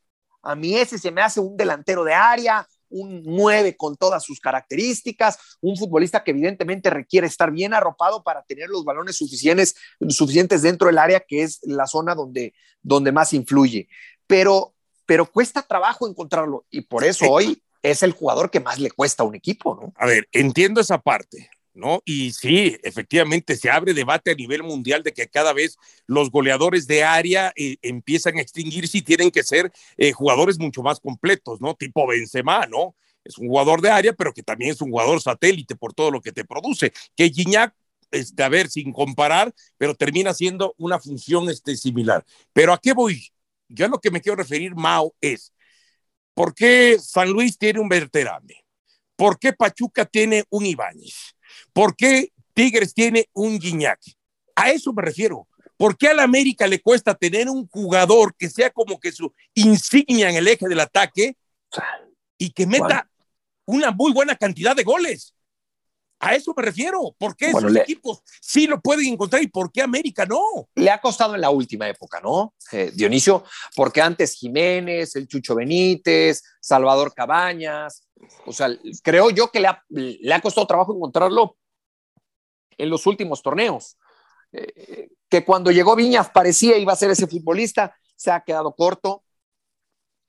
A 0.41 0.55
mí 0.55 0.75
ese 0.75 0.97
se 0.97 1.11
me 1.11 1.21
hace 1.21 1.39
un 1.39 1.55
delantero 1.55 2.03
de 2.03 2.13
área, 2.13 2.67
un 2.89 3.23
9 3.23 3.75
con 3.77 3.95
todas 3.95 4.23
sus 4.23 4.39
características, 4.39 5.37
un 5.61 5.77
futbolista 5.77 6.23
que 6.23 6.31
evidentemente 6.31 6.89
requiere 6.89 7.27
estar 7.27 7.51
bien 7.51 7.73
arropado 7.73 8.23
para 8.23 8.43
tener 8.43 8.69
los 8.69 8.83
balones 8.83 9.15
suficientes, 9.15 9.75
suficientes 10.09 10.61
dentro 10.61 10.87
del 10.87 10.97
área, 10.97 11.21
que 11.21 11.43
es 11.43 11.59
la 11.63 11.87
zona 11.87 12.15
donde, 12.15 12.53
donde 12.81 13.11
más 13.11 13.33
influye. 13.33 13.87
Pero, 14.27 14.75
pero 15.05 15.25
cuesta 15.25 15.61
trabajo 15.61 16.07
encontrarlo 16.07 16.65
y 16.69 16.81
por 16.81 17.03
eso 17.03 17.25
hoy 17.29 17.63
es 17.81 18.03
el 18.03 18.11
jugador 18.11 18.51
que 18.51 18.59
más 18.59 18.79
le 18.79 18.91
cuesta 18.91 19.23
a 19.23 19.25
un 19.25 19.35
equipo, 19.35 19.75
¿no? 19.75 19.93
A 19.97 20.05
ver, 20.05 20.27
entiendo 20.31 20.81
esa 20.81 20.99
parte, 20.99 21.49
¿no? 21.73 22.01
Y 22.05 22.31
sí, 22.33 22.77
efectivamente 22.83 23.55
se 23.55 23.69
abre 23.69 23.93
debate 23.93 24.31
a 24.31 24.35
nivel 24.35 24.63
mundial 24.63 25.03
de 25.03 25.13
que 25.13 25.27
cada 25.27 25.53
vez 25.53 25.77
los 26.07 26.29
goleadores 26.31 26.87
de 26.87 27.03
área 27.03 27.53
eh, 27.55 27.77
empiezan 27.81 28.37
a 28.37 28.41
extinguirse 28.41 28.97
y 28.99 29.01
tienen 29.01 29.31
que 29.31 29.43
ser 29.43 29.71
eh, 29.97 30.11
jugadores 30.11 30.59
mucho 30.59 30.83
más 30.83 30.99
completos, 30.99 31.61
¿no? 31.61 31.75
Tipo 31.75 32.07
Benzema, 32.07 32.65
¿no? 32.67 32.95
Es 33.23 33.37
un 33.37 33.47
jugador 33.47 33.81
de 33.81 33.89
área, 33.89 34.13
pero 34.13 34.33
que 34.33 34.43
también 34.43 34.71
es 34.71 34.81
un 34.81 34.91
jugador 34.91 35.21
satélite 35.21 35.75
por 35.75 35.93
todo 35.93 36.11
lo 36.11 36.21
que 36.21 36.31
te 36.31 36.43
produce. 36.45 36.91
Que 37.15 37.29
Gignac, 37.29 37.73
este, 38.09 38.43
a 38.43 38.49
ver, 38.49 38.69
sin 38.69 38.91
comparar, 38.91 39.53
pero 39.77 39.95
termina 39.95 40.33
siendo 40.33 40.73
una 40.77 40.99
función 40.99 41.49
este, 41.49 41.75
similar. 41.77 42.25
Pero 42.53 42.73
¿a 42.73 42.79
qué 42.79 42.93
voy? 42.93 43.31
Yo 43.69 43.85
a 43.85 43.89
lo 43.89 43.99
que 43.99 44.11
me 44.11 44.21
quiero 44.21 44.35
referir, 44.35 44.75
Mao, 44.75 45.15
es 45.21 45.53
¿por 46.33 46.53
qué 46.55 46.97
San 46.99 47.29
Luis 47.31 47.57
tiene 47.57 47.79
un 47.79 47.89
Berterame? 47.89 48.60
¿Por 49.21 49.37
qué 49.37 49.53
Pachuca 49.53 50.03
tiene 50.03 50.45
un 50.49 50.65
Ibáñez? 50.65 51.35
¿Por 51.73 51.95
qué 51.95 52.33
Tigres 52.55 52.91
tiene 52.91 53.29
un 53.33 53.59
Guiñac? 53.59 53.99
A 54.55 54.71
eso 54.71 54.91
me 54.93 55.03
refiero. 55.03 55.47
¿Por 55.77 55.95
qué 55.95 56.07
a 56.07 56.15
la 56.15 56.23
América 56.23 56.65
le 56.65 56.81
cuesta 56.81 57.13
tener 57.13 57.47
un 57.47 57.67
jugador 57.67 58.33
que 58.35 58.49
sea 58.49 58.71
como 58.71 58.99
que 58.99 59.11
su 59.11 59.31
insignia 59.53 60.31
en 60.31 60.37
el 60.37 60.47
eje 60.47 60.67
del 60.67 60.79
ataque 60.79 61.37
y 62.39 62.49
que 62.49 62.65
meta 62.65 63.07
una 63.65 63.91
muy 63.91 64.11
buena 64.11 64.35
cantidad 64.35 64.75
de 64.75 64.81
goles? 64.81 65.35
A 66.23 66.35
eso 66.35 66.53
me 66.55 66.63
refiero. 66.63 67.15
¿Por 67.17 67.35
qué 67.35 67.51
bueno, 67.51 67.67
esos 67.67 67.71
le... 67.71 67.81
equipos 67.81 68.21
sí 68.39 68.67
lo 68.67 68.79
pueden 68.79 69.07
encontrar 69.07 69.41
y 69.41 69.47
por 69.47 69.71
qué 69.71 69.81
América 69.81 70.25
no? 70.25 70.69
Le 70.75 70.91
ha 70.91 71.01
costado 71.01 71.33
en 71.33 71.41
la 71.41 71.49
última 71.49 71.89
época, 71.89 72.21
¿no? 72.21 72.53
Eh, 72.71 72.91
Dionisio, 72.93 73.43
porque 73.75 74.01
antes 74.01 74.35
Jiménez, 74.35 75.15
el 75.15 75.27
Chucho 75.27 75.55
Benítez, 75.55 76.43
Salvador 76.59 77.13
Cabañas, 77.13 78.07
o 78.45 78.53
sea, 78.53 78.69
creo 79.01 79.31
yo 79.31 79.49
que 79.49 79.59
le 79.59 79.67
ha, 79.67 79.83
le 79.89 80.33
ha 80.33 80.41
costado 80.41 80.67
trabajo 80.67 80.95
encontrarlo 80.95 81.57
en 82.77 82.89
los 82.89 83.07
últimos 83.07 83.41
torneos. 83.41 83.97
Eh, 84.51 85.09
que 85.29 85.45
cuando 85.45 85.71
llegó 85.71 85.95
Viñas 85.95 86.29
parecía 86.29 86.77
iba 86.77 86.93
a 86.93 86.97
ser 86.97 87.09
ese 87.09 87.25
futbolista, 87.25 87.95
se 88.15 88.29
ha 88.31 88.41
quedado 88.41 88.75
corto. 88.75 89.23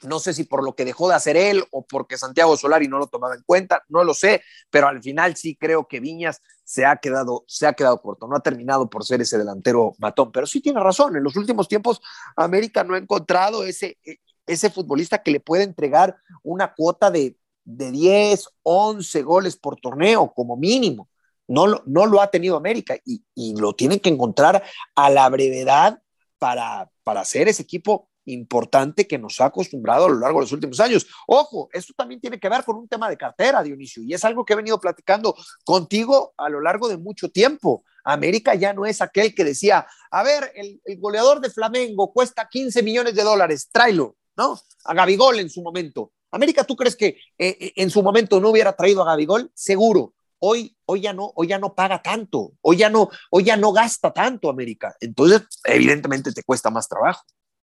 No 0.02 0.18
sé 0.18 0.34
si 0.34 0.44
por 0.44 0.64
lo 0.64 0.74
que 0.74 0.84
dejó 0.84 1.08
de 1.08 1.14
hacer 1.14 1.36
él 1.36 1.64
o 1.70 1.86
porque 1.86 2.18
Santiago 2.18 2.56
Solari 2.56 2.88
no 2.88 2.98
lo 2.98 3.06
tomaba 3.06 3.34
en 3.34 3.42
cuenta, 3.44 3.82
no 3.88 4.04
lo 4.04 4.14
sé, 4.14 4.42
pero 4.70 4.88
al 4.88 5.02
final 5.02 5.36
sí 5.36 5.56
creo 5.56 5.86
que 5.86 6.00
Viñas 6.00 6.40
se 6.64 6.84
ha 6.84 6.96
quedado, 6.96 7.44
se 7.46 7.66
ha 7.66 7.72
quedado 7.74 8.00
corto, 8.00 8.26
no 8.26 8.36
ha 8.36 8.40
terminado 8.40 8.88
por 8.88 9.04
ser 9.04 9.20
ese 9.20 9.38
delantero 9.38 9.94
matón, 9.98 10.32
pero 10.32 10.46
sí 10.46 10.60
tiene 10.60 10.80
razón, 10.80 11.16
en 11.16 11.22
los 11.22 11.36
últimos 11.36 11.68
tiempos 11.68 12.00
América 12.36 12.84
no 12.84 12.94
ha 12.94 12.98
encontrado 12.98 13.64
ese, 13.64 13.98
ese 14.46 14.70
futbolista 14.70 15.22
que 15.22 15.30
le 15.30 15.40
puede 15.40 15.64
entregar 15.64 16.16
una 16.42 16.74
cuota 16.74 17.10
de, 17.10 17.36
de 17.64 17.90
10, 17.90 18.48
11 18.62 19.22
goles 19.22 19.56
por 19.56 19.80
torneo 19.80 20.32
como 20.34 20.56
mínimo. 20.56 21.08
No 21.48 21.66
lo, 21.66 21.82
no 21.86 22.06
lo 22.06 22.20
ha 22.20 22.30
tenido 22.30 22.56
América 22.56 22.96
y, 23.04 23.24
y 23.34 23.56
lo 23.56 23.74
tienen 23.74 24.00
que 24.00 24.08
encontrar 24.08 24.62
a 24.94 25.10
la 25.10 25.28
brevedad 25.28 26.00
para, 26.38 26.90
para 27.02 27.20
hacer 27.20 27.48
ese 27.48 27.62
equipo 27.62 28.08
importante 28.26 29.06
que 29.06 29.18
nos 29.18 29.40
ha 29.40 29.46
acostumbrado 29.46 30.06
a 30.06 30.08
lo 30.08 30.18
largo 30.18 30.38
de 30.38 30.44
los 30.44 30.52
últimos 30.52 30.78
años. 30.80 31.06
Ojo, 31.26 31.68
esto 31.72 31.92
también 31.96 32.20
tiene 32.20 32.38
que 32.38 32.48
ver 32.48 32.64
con 32.64 32.76
un 32.76 32.88
tema 32.88 33.08
de 33.08 33.16
cartera, 33.16 33.62
Dionisio, 33.62 34.02
y 34.02 34.14
es 34.14 34.24
algo 34.24 34.44
que 34.44 34.52
he 34.52 34.56
venido 34.56 34.80
platicando 34.80 35.34
contigo 35.64 36.34
a 36.36 36.48
lo 36.48 36.60
largo 36.60 36.88
de 36.88 36.98
mucho 36.98 37.30
tiempo. 37.30 37.84
América 38.04 38.54
ya 38.54 38.72
no 38.72 38.86
es 38.86 39.00
aquel 39.00 39.34
que 39.34 39.44
decía, 39.44 39.86
a 40.10 40.22
ver, 40.22 40.52
el, 40.54 40.80
el 40.84 40.98
goleador 40.98 41.40
de 41.40 41.50
Flamengo 41.50 42.12
cuesta 42.12 42.48
15 42.48 42.82
millones 42.82 43.14
de 43.14 43.22
dólares, 43.22 43.68
tráelo, 43.70 44.16
¿no? 44.36 44.58
A 44.84 44.94
Gabigol 44.94 45.38
en 45.38 45.50
su 45.50 45.62
momento. 45.62 46.12
América, 46.32 46.64
¿tú 46.64 46.74
crees 46.76 46.96
que 46.96 47.18
eh, 47.38 47.72
en 47.76 47.90
su 47.90 48.02
momento 48.02 48.40
no 48.40 48.48
hubiera 48.48 48.74
traído 48.74 49.02
a 49.02 49.04
Gabigol? 49.04 49.50
Seguro. 49.54 50.14
Hoy, 50.38 50.76
hoy, 50.86 51.02
ya 51.02 51.12
no, 51.12 51.30
hoy 51.36 51.46
ya 51.46 51.58
no 51.58 51.72
paga 51.72 52.02
tanto, 52.02 52.54
hoy 52.62 52.78
ya 52.78 52.90
no, 52.90 53.10
hoy 53.30 53.44
ya 53.44 53.56
no 53.56 53.70
gasta 53.70 54.12
tanto 54.12 54.50
América. 54.50 54.96
Entonces, 54.98 55.42
evidentemente 55.62 56.32
te 56.32 56.42
cuesta 56.42 56.68
más 56.68 56.88
trabajo. 56.88 57.22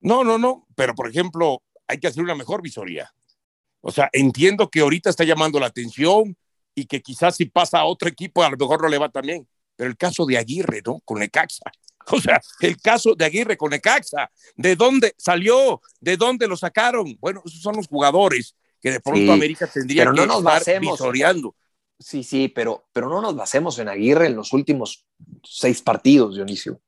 No, 0.01 0.25
no, 0.25 0.39
no, 0.39 0.67
pero 0.75 0.95
por 0.95 1.09
ejemplo, 1.09 1.63
hay 1.87 1.99
que 1.99 2.07
hacer 2.09 2.23
una 2.23 2.35
mejor 2.35 2.63
visoría. 2.63 3.13
O 3.81 3.93
sea, 3.93 4.11
entiendo 4.13 4.69
que 4.69 4.81
ahorita 4.81 5.11
está 5.11 5.25
llamando 5.25 5.61
la 5.61 5.67
atención 5.67 6.37
y 6.75 6.87
que 6.87 7.01
quizás 7.01 7.37
si 7.37 7.47
pasa 7.47 7.79
a 7.79 7.85
otro 7.85 8.09
equipo 8.09 8.43
a 8.43 8.51
lo 8.51 8.57
mejor 8.57 8.83
no 8.83 8.89
le 8.89 8.99
va 8.99 9.09
tan 9.09 9.23
bien. 9.23 9.49
Pero 9.77 9.91
el 9.91 9.97
caso 9.97 10.27
de 10.27 10.39
Aguirre, 10.39 10.83
¿no? 10.85 11.01
Con 11.05 11.19
Necaxa. 11.19 11.71
O 12.09 12.21
sea, 12.21 12.41
el 12.61 12.77
caso 12.77 13.17
de 13.17 13.25
Aguirre 13.25 13.57
con 13.57 13.71
Necaxa. 13.71 14.31
¿De 14.55 14.77
dónde 14.77 15.13
salió? 15.19 15.81
¿De 15.99 16.17
dónde 16.17 16.47
lo 16.47 16.57
sacaron? 16.57 17.17
Bueno, 17.19 17.43
esos 17.45 17.61
son 17.61 17.75
los 17.75 17.89
jugadores 17.89 18.55
que 18.81 18.93
de 18.93 19.01
pronto 19.01 19.23
sí, 19.23 19.31
América 19.31 19.67
tendría 19.67 20.03
pero 20.03 20.13
no 20.13 20.23
que 20.23 20.29
nos 20.29 20.39
estar 20.39 20.53
basemos, 20.53 20.93
visoreando. 20.93 21.57
Sí, 21.99 22.23
sí, 22.23 22.47
pero, 22.47 22.87
pero 22.93 23.09
no 23.09 23.21
nos 23.21 23.35
basemos 23.35 23.81
en 23.81 23.89
Aguirre 23.89 24.27
en 24.27 24.37
los 24.37 24.53
últimos 24.53 25.05
seis 25.43 25.83
partidos, 25.83 26.37
Dionisio. 26.37 26.81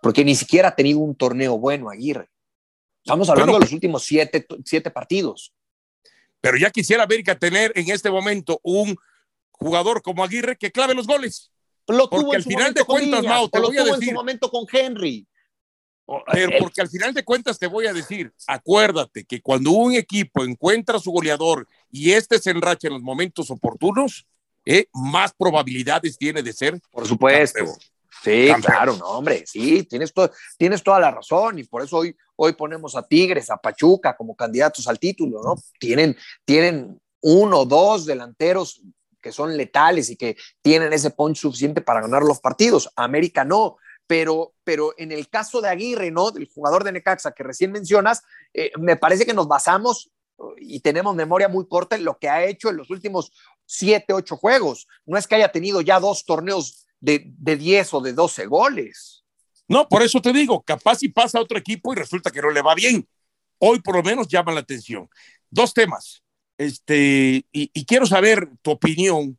Porque 0.00 0.24
ni 0.24 0.36
siquiera 0.36 0.68
ha 0.68 0.76
tenido 0.76 1.00
un 1.00 1.16
torneo 1.16 1.58
bueno 1.58 1.90
Aguirre. 1.90 2.30
Estamos 3.04 3.28
hablando 3.28 3.52
bueno, 3.52 3.64
de 3.64 3.66
los 3.66 3.72
últimos 3.72 4.04
siete, 4.04 4.46
siete 4.64 4.90
partidos. 4.90 5.52
Pero 6.40 6.56
ya 6.56 6.70
quisiera 6.70 7.04
América 7.04 7.38
tener 7.38 7.72
en 7.74 7.90
este 7.90 8.10
momento 8.10 8.60
un 8.62 8.96
jugador 9.50 10.02
como 10.02 10.24
Aguirre 10.24 10.56
que 10.56 10.70
clave 10.70 10.94
los 10.94 11.06
goles. 11.06 11.50
Lo 11.88 12.08
porque 12.08 12.24
tuvo 12.24 12.32
al 12.34 12.42
final 12.42 12.74
de 12.74 12.84
cuentas, 12.84 13.24
Mau, 13.24 13.48
te 13.48 13.60
lo 13.60 13.68
voy 13.68 13.78
a 13.78 13.84
decir. 13.84 14.02
en 14.02 14.08
su 14.08 14.14
momento 14.14 14.50
con 14.50 14.66
Henry. 14.70 15.26
Pero 16.32 16.58
porque 16.58 16.80
al 16.80 16.88
final 16.88 17.14
de 17.14 17.24
cuentas 17.24 17.58
te 17.58 17.66
voy 17.66 17.86
a 17.86 17.92
decir, 17.92 18.32
acuérdate 18.46 19.24
que 19.24 19.40
cuando 19.40 19.70
un 19.70 19.94
equipo 19.94 20.44
encuentra 20.44 20.96
a 20.96 21.00
su 21.00 21.10
goleador 21.10 21.66
y 21.90 22.12
este 22.12 22.38
se 22.38 22.50
enracha 22.50 22.88
en 22.88 22.94
los 22.94 23.02
momentos 23.02 23.50
oportunos, 23.50 24.26
eh, 24.64 24.86
más 24.92 25.32
probabilidades 25.32 26.18
tiene 26.18 26.42
de 26.42 26.52
ser. 26.52 26.80
Por 26.90 27.06
supuesto. 27.06 27.58
campeón. 27.58 27.78
Sí, 28.22 28.48
claro, 28.64 28.96
no, 28.96 29.06
hombre, 29.06 29.44
sí, 29.46 29.82
tienes, 29.84 30.12
to 30.12 30.30
tienes 30.56 30.82
toda 30.82 31.00
la 31.00 31.10
razón 31.10 31.58
y 31.58 31.64
por 31.64 31.82
eso 31.82 31.96
hoy, 31.96 32.16
hoy 32.36 32.52
ponemos 32.52 32.94
a 32.94 33.06
Tigres, 33.06 33.50
a 33.50 33.56
Pachuca 33.56 34.16
como 34.16 34.36
candidatos 34.36 34.86
al 34.86 34.98
título, 34.98 35.42
¿no? 35.42 35.56
Tienen, 35.78 36.16
tienen 36.44 37.00
uno 37.20 37.60
o 37.60 37.66
dos 37.66 38.06
delanteros 38.06 38.82
que 39.20 39.32
son 39.32 39.56
letales 39.56 40.10
y 40.10 40.16
que 40.16 40.36
tienen 40.60 40.92
ese 40.92 41.10
punch 41.10 41.38
suficiente 41.38 41.80
para 41.80 42.00
ganar 42.00 42.22
los 42.22 42.40
partidos. 42.40 42.90
América 42.96 43.44
no, 43.44 43.76
pero, 44.06 44.54
pero 44.64 44.94
en 44.98 45.12
el 45.12 45.28
caso 45.28 45.60
de 45.60 45.68
Aguirre, 45.68 46.10
¿no? 46.10 46.30
Del 46.30 46.48
jugador 46.52 46.84
de 46.84 46.92
Necaxa 46.92 47.32
que 47.32 47.42
recién 47.42 47.72
mencionas, 47.72 48.22
eh, 48.52 48.70
me 48.78 48.96
parece 48.96 49.24
que 49.24 49.34
nos 49.34 49.48
basamos 49.48 50.10
y 50.58 50.80
tenemos 50.80 51.14
memoria 51.14 51.48
muy 51.48 51.66
corta 51.66 51.96
en 51.96 52.04
lo 52.04 52.18
que 52.18 52.28
ha 52.28 52.44
hecho 52.44 52.68
en 52.68 52.76
los 52.76 52.90
últimos 52.90 53.32
siete, 53.64 54.12
ocho 54.12 54.36
juegos. 54.36 54.88
No 55.06 55.16
es 55.16 55.26
que 55.26 55.36
haya 55.36 55.52
tenido 55.52 55.80
ya 55.80 56.00
dos 56.00 56.24
torneos 56.24 56.86
de, 57.02 57.24
de 57.26 57.56
10 57.56 57.94
o 57.94 58.00
de 58.00 58.14
12 58.14 58.46
goles. 58.46 59.24
No, 59.68 59.88
por 59.88 60.02
eso 60.02 60.22
te 60.22 60.32
digo, 60.32 60.62
capaz 60.62 60.96
si 60.96 61.08
pasa 61.08 61.38
a 61.38 61.42
otro 61.42 61.58
equipo 61.58 61.92
y 61.92 61.96
resulta 61.96 62.30
que 62.30 62.40
no 62.40 62.50
le 62.50 62.62
va 62.62 62.74
bien. 62.74 63.06
Hoy 63.58 63.80
por 63.80 63.96
lo 63.96 64.02
menos 64.02 64.28
llama 64.28 64.52
la 64.52 64.60
atención. 64.60 65.08
Dos 65.50 65.74
temas. 65.74 66.22
este, 66.58 67.44
y, 67.52 67.84
quiero 67.84 68.06
saber 68.06 68.48
tu 68.62 68.70
opinión, 68.70 69.38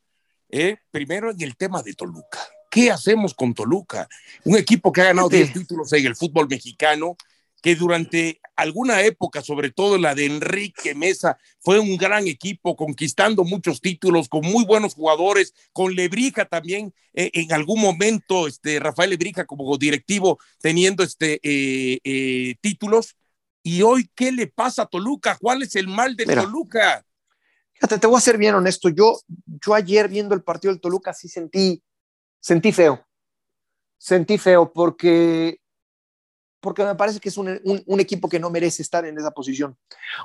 ¿eh? 0.50 0.78
primero 0.92 1.32
en 1.32 1.42
el 1.42 1.56
tema 1.56 1.82
de 1.82 1.94
Toluca. 1.94 2.40
¿Qué 2.70 2.92
hacemos 2.92 3.34
con 3.34 3.54
Toluca? 3.54 4.08
Un 4.44 4.58
equipo 4.58 4.92
que 4.92 5.02
ha 5.02 5.06
ganado 5.06 5.30
10 5.30 5.54
títulos 5.54 5.94
en 5.94 6.06
el 6.06 6.16
fútbol 6.16 6.48
mexicano, 6.50 7.16
que 7.62 7.76
durante 7.76 8.42
alguna 8.56 9.02
época, 9.02 9.42
sobre 9.42 9.72
todo 9.72 9.98
la 9.98 10.16
de 10.16 10.26
Enrique 10.26 10.96
Mesa, 10.96 11.38
fue 11.60 11.80
un 11.80 11.98
gran 11.98 12.28
equipo, 12.28 12.76
conquistando 12.76 13.44
muchos 13.44 13.82
títulos, 13.82 14.30
con 14.30 14.42
muy 14.42 14.66
buenos 14.66 14.94
jugadores, 14.94 15.54
con 15.72 15.96
Lebrija 15.96 16.46
también, 16.46 16.94
eh, 17.14 17.32
en 17.34 17.52
algún 17.54 17.82
momento, 17.82 18.48
este, 18.48 18.80
Rafael 18.80 19.10
Lebrija 19.10 19.46
como 19.46 19.78
directivo, 19.78 20.40
teniendo 20.60 21.04
este, 21.04 21.40
eh, 21.44 22.00
eh, 22.04 22.56
títulos. 22.62 23.16
Y 23.64 23.82
hoy, 23.82 24.10
¿qué 24.14 24.32
le 24.32 24.48
pasa 24.48 24.84
a 24.84 24.88
Toluca? 24.88 25.38
¿Cuál 25.40 25.64
es 25.64 25.76
el 25.76 25.88
mal 25.88 26.16
de 26.16 26.26
Toluca? 26.26 27.06
Fíjate, 27.74 27.98
te 27.98 28.08
voy 28.08 28.18
a 28.18 28.22
ser 28.22 28.38
bien 28.38 28.56
honesto. 28.56 28.90
Yo, 28.90 29.20
yo 29.66 29.74
ayer 29.74 30.10
viendo 30.10 30.36
el 30.36 30.44
partido 30.44 30.74
del 30.74 30.82
Toluca 30.82 31.14
sí 31.14 31.28
sentí, 31.28 31.82
sentí 32.40 32.72
feo. 32.72 33.06
Sentí 33.98 34.38
feo 34.38 34.72
porque 34.74 35.60
porque 36.64 36.86
me 36.86 36.96
parece 36.96 37.20
que 37.20 37.28
es 37.28 37.38
un, 37.38 38.00
equipo 38.00 38.30
que 38.30 38.40
no 38.40 38.50
merece 38.50 38.82
estar 38.82 39.06
en 39.06 39.18
esa 39.18 39.32
posición. 39.32 39.78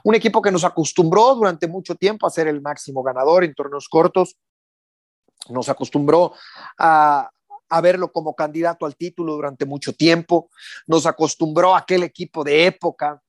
Un 0.04 0.14
equipo 0.14 0.40
que 0.40 0.52
nos 0.52 0.62
acostumbró 0.62 1.34
durante 1.34 1.66
mucho 1.66 1.96
tiempo 1.96 2.26
a 2.26 2.30
ser 2.30 2.46
el 2.46 2.62
máximo 2.62 3.02
ganador 3.02 3.42
en 3.42 3.54
torneos 3.54 3.88
cortos, 3.88 4.36
nos 5.48 5.68
acostumbró 5.68 6.32
a, 6.78 7.28
verlo 7.82 8.12
como 8.12 8.36
candidato 8.36 8.86
al 8.86 8.94
título 8.94 9.34
durante 9.34 9.66
mucho 9.66 9.92
tiempo, 9.92 10.48
nos 10.86 11.06
acostumbró 11.06 11.74
a 11.74 11.78
aquel 11.78 12.04
equipo 12.04 12.44
de 12.44 12.66
época, 12.66 13.20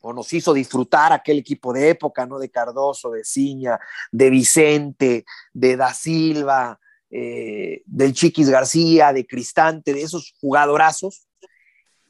o 0.00 0.12
nos 0.12 0.32
hizo 0.32 0.52
disfrutar 0.52 1.12
aquel 1.12 1.38
equipo 1.38 1.72
de 1.72 1.90
época, 1.90 2.26
¿no? 2.26 2.40
De 2.40 2.50
Cardoso, 2.50 3.12
de 3.12 3.22
Ciña, 3.22 3.78
de 4.10 4.28
Vicente, 4.28 5.24
de 5.52 5.76
Da 5.76 5.94
Silva, 5.94 6.80
eh, 7.08 7.82
del 7.86 8.12
Chiquis 8.12 8.50
García, 8.50 9.12
de 9.12 9.24
Cristante, 9.24 9.94
de 9.94 10.02
esos 10.02 10.34
jugadorazos 10.40 11.28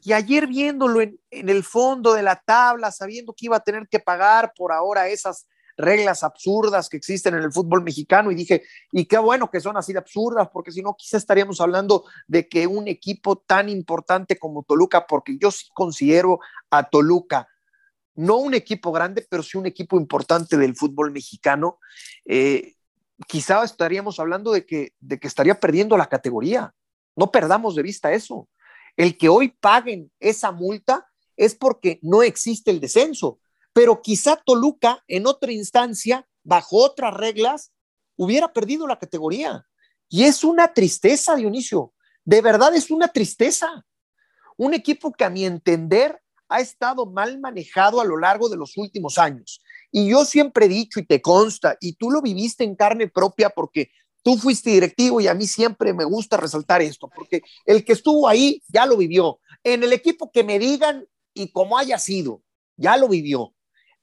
y 0.04 0.12
ayer 0.12 0.46
viéndolo 0.46 1.00
en, 1.00 1.18
el 1.30 1.62
fondo 1.62 2.12
de 2.14 2.22
la 2.22 2.36
tabla, 2.36 2.90
sabiendo 2.90 3.32
que 3.32 3.46
iba 3.46 3.56
a 3.56 3.60
tener 3.60 3.88
que 3.88 4.00
pagar 4.00 4.52
por 4.56 4.72
ahora 4.72 5.08
esas 5.08 5.46
reglas 5.76 6.22
absurdas 6.22 6.88
que 6.88 6.96
existen 6.96 7.34
en 7.34 7.42
el 7.42 7.52
fútbol 7.52 7.82
mexicano 7.82 8.30
y 8.30 8.34
dije, 8.34 8.62
y 8.90 9.06
qué 9.06 9.18
bueno 9.18 9.50
que 9.50 9.60
son 9.60 9.76
así 9.76 9.92
de 9.92 10.00
absurdas, 10.00 10.48
porque 10.52 10.72
si 10.72 10.82
no, 10.82 10.94
quizá 10.98 11.16
estaríamos 11.16 11.60
hablando 11.60 12.04
de 12.26 12.48
que 12.48 12.66
un 12.66 12.88
equipo 12.88 13.38
tan 13.38 13.68
importante 13.68 14.38
como 14.38 14.64
Toluca, 14.64 15.06
porque 15.06 15.38
yo 15.38 15.50
sí 15.50 15.68
considero 15.72 16.40
a 16.70 16.88
Toluca 16.88 17.48
no 18.14 18.36
un 18.36 18.54
equipo 18.54 18.92
grande, 18.92 19.26
pero 19.28 19.42
sí 19.42 19.56
un 19.56 19.66
equipo 19.66 19.96
importante 19.96 20.56
del 20.56 20.76
fútbol 20.76 21.10
mexicano, 21.10 21.78
eh, 22.26 22.74
quizá 23.26 23.64
estaríamos 23.64 24.20
hablando 24.20 24.52
de 24.52 24.66
que, 24.66 24.92
de 25.00 25.18
que 25.18 25.28
estaría 25.28 25.58
perdiendo 25.58 25.96
la 25.96 26.08
categoría. 26.08 26.74
No 27.16 27.30
perdamos 27.30 27.74
de 27.74 27.82
vista 27.82 28.12
eso. 28.12 28.48
El 28.96 29.16
que 29.16 29.28
hoy 29.28 29.48
paguen 29.48 30.12
esa 30.20 30.52
multa 30.52 31.06
es 31.36 31.54
porque 31.54 31.98
no 32.02 32.22
existe 32.22 32.70
el 32.70 32.80
descenso, 32.80 33.40
pero 33.72 34.02
quizá 34.02 34.36
Toluca 34.36 35.02
en 35.08 35.26
otra 35.26 35.52
instancia, 35.52 36.28
bajo 36.44 36.76
otras 36.76 37.14
reglas, 37.14 37.72
hubiera 38.16 38.52
perdido 38.52 38.86
la 38.86 38.98
categoría. 38.98 39.66
Y 40.08 40.24
es 40.24 40.44
una 40.44 40.74
tristeza, 40.74 41.36
Dionisio, 41.36 41.94
de 42.24 42.42
verdad 42.42 42.74
es 42.74 42.90
una 42.90 43.08
tristeza. 43.08 43.84
Un 44.56 44.74
equipo 44.74 45.12
que 45.12 45.24
a 45.24 45.30
mi 45.30 45.44
entender 45.44 46.20
ha 46.48 46.60
estado 46.60 47.06
mal 47.06 47.40
manejado 47.40 48.00
a 48.00 48.04
lo 48.04 48.18
largo 48.18 48.48
de 48.48 48.58
los 48.58 48.76
últimos 48.76 49.16
años. 49.16 49.62
Y 49.90 50.10
yo 50.10 50.24
siempre 50.24 50.66
he 50.66 50.68
dicho, 50.68 51.00
y 51.00 51.06
te 51.06 51.22
consta, 51.22 51.76
y 51.80 51.94
tú 51.94 52.10
lo 52.10 52.20
viviste 52.20 52.62
en 52.62 52.76
carne 52.76 53.08
propia 53.08 53.50
porque 53.50 53.90
Tú 54.22 54.36
fuiste 54.36 54.70
directivo 54.70 55.20
y 55.20 55.26
a 55.26 55.34
mí 55.34 55.46
siempre 55.46 55.92
me 55.92 56.04
gusta 56.04 56.36
resaltar 56.36 56.80
esto, 56.80 57.08
porque 57.08 57.42
el 57.66 57.84
que 57.84 57.92
estuvo 57.92 58.28
ahí 58.28 58.62
ya 58.68 58.86
lo 58.86 58.96
vivió. 58.96 59.40
En 59.64 59.82
el 59.82 59.92
equipo 59.92 60.30
que 60.30 60.44
me 60.44 60.58
digan 60.58 61.06
y 61.34 61.50
como 61.50 61.76
haya 61.76 61.98
sido, 61.98 62.42
ya 62.76 62.96
lo 62.96 63.08
vivió. 63.08 63.54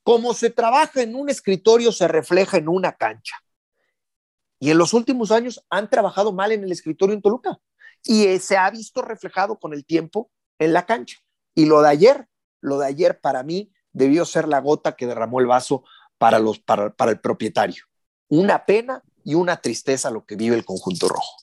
Como 0.03 0.33
se 0.33 0.49
trabaja 0.49 1.01
en 1.01 1.15
un 1.15 1.29
escritorio 1.29 1.91
se 1.91 2.07
refleja 2.07 2.57
en 2.57 2.67
una 2.67 2.93
cancha. 2.93 3.35
Y 4.59 4.71
en 4.71 4.77
los 4.77 4.93
últimos 4.93 5.31
años 5.31 5.65
han 5.69 5.89
trabajado 5.89 6.33
mal 6.33 6.51
en 6.51 6.63
el 6.63 6.71
escritorio 6.71 7.15
en 7.15 7.21
Toluca 7.21 7.57
y 8.03 8.37
se 8.39 8.57
ha 8.57 8.69
visto 8.69 9.01
reflejado 9.01 9.57
con 9.57 9.73
el 9.73 9.85
tiempo 9.85 10.31
en 10.57 10.73
la 10.73 10.85
cancha. 10.85 11.19
Y 11.55 11.65
lo 11.65 11.81
de 11.81 11.89
ayer, 11.89 12.27
lo 12.59 12.77
de 12.79 12.87
ayer 12.87 13.21
para 13.21 13.43
mí 13.43 13.71
debió 13.93 14.25
ser 14.25 14.47
la 14.47 14.59
gota 14.59 14.95
que 14.95 15.07
derramó 15.07 15.39
el 15.39 15.47
vaso 15.47 15.83
para, 16.17 16.39
los, 16.39 16.59
para, 16.59 16.93
para 16.93 17.11
el 17.11 17.19
propietario. 17.19 17.85
Una 18.27 18.65
pena 18.65 19.01
y 19.29 19.35
una 19.35 19.61
tristeza 19.61 20.09
lo 20.09 20.25
que 20.25 20.35
vive 20.35 20.55
el 20.55 20.65
conjunto 20.65 21.07
rojo. 21.07 21.37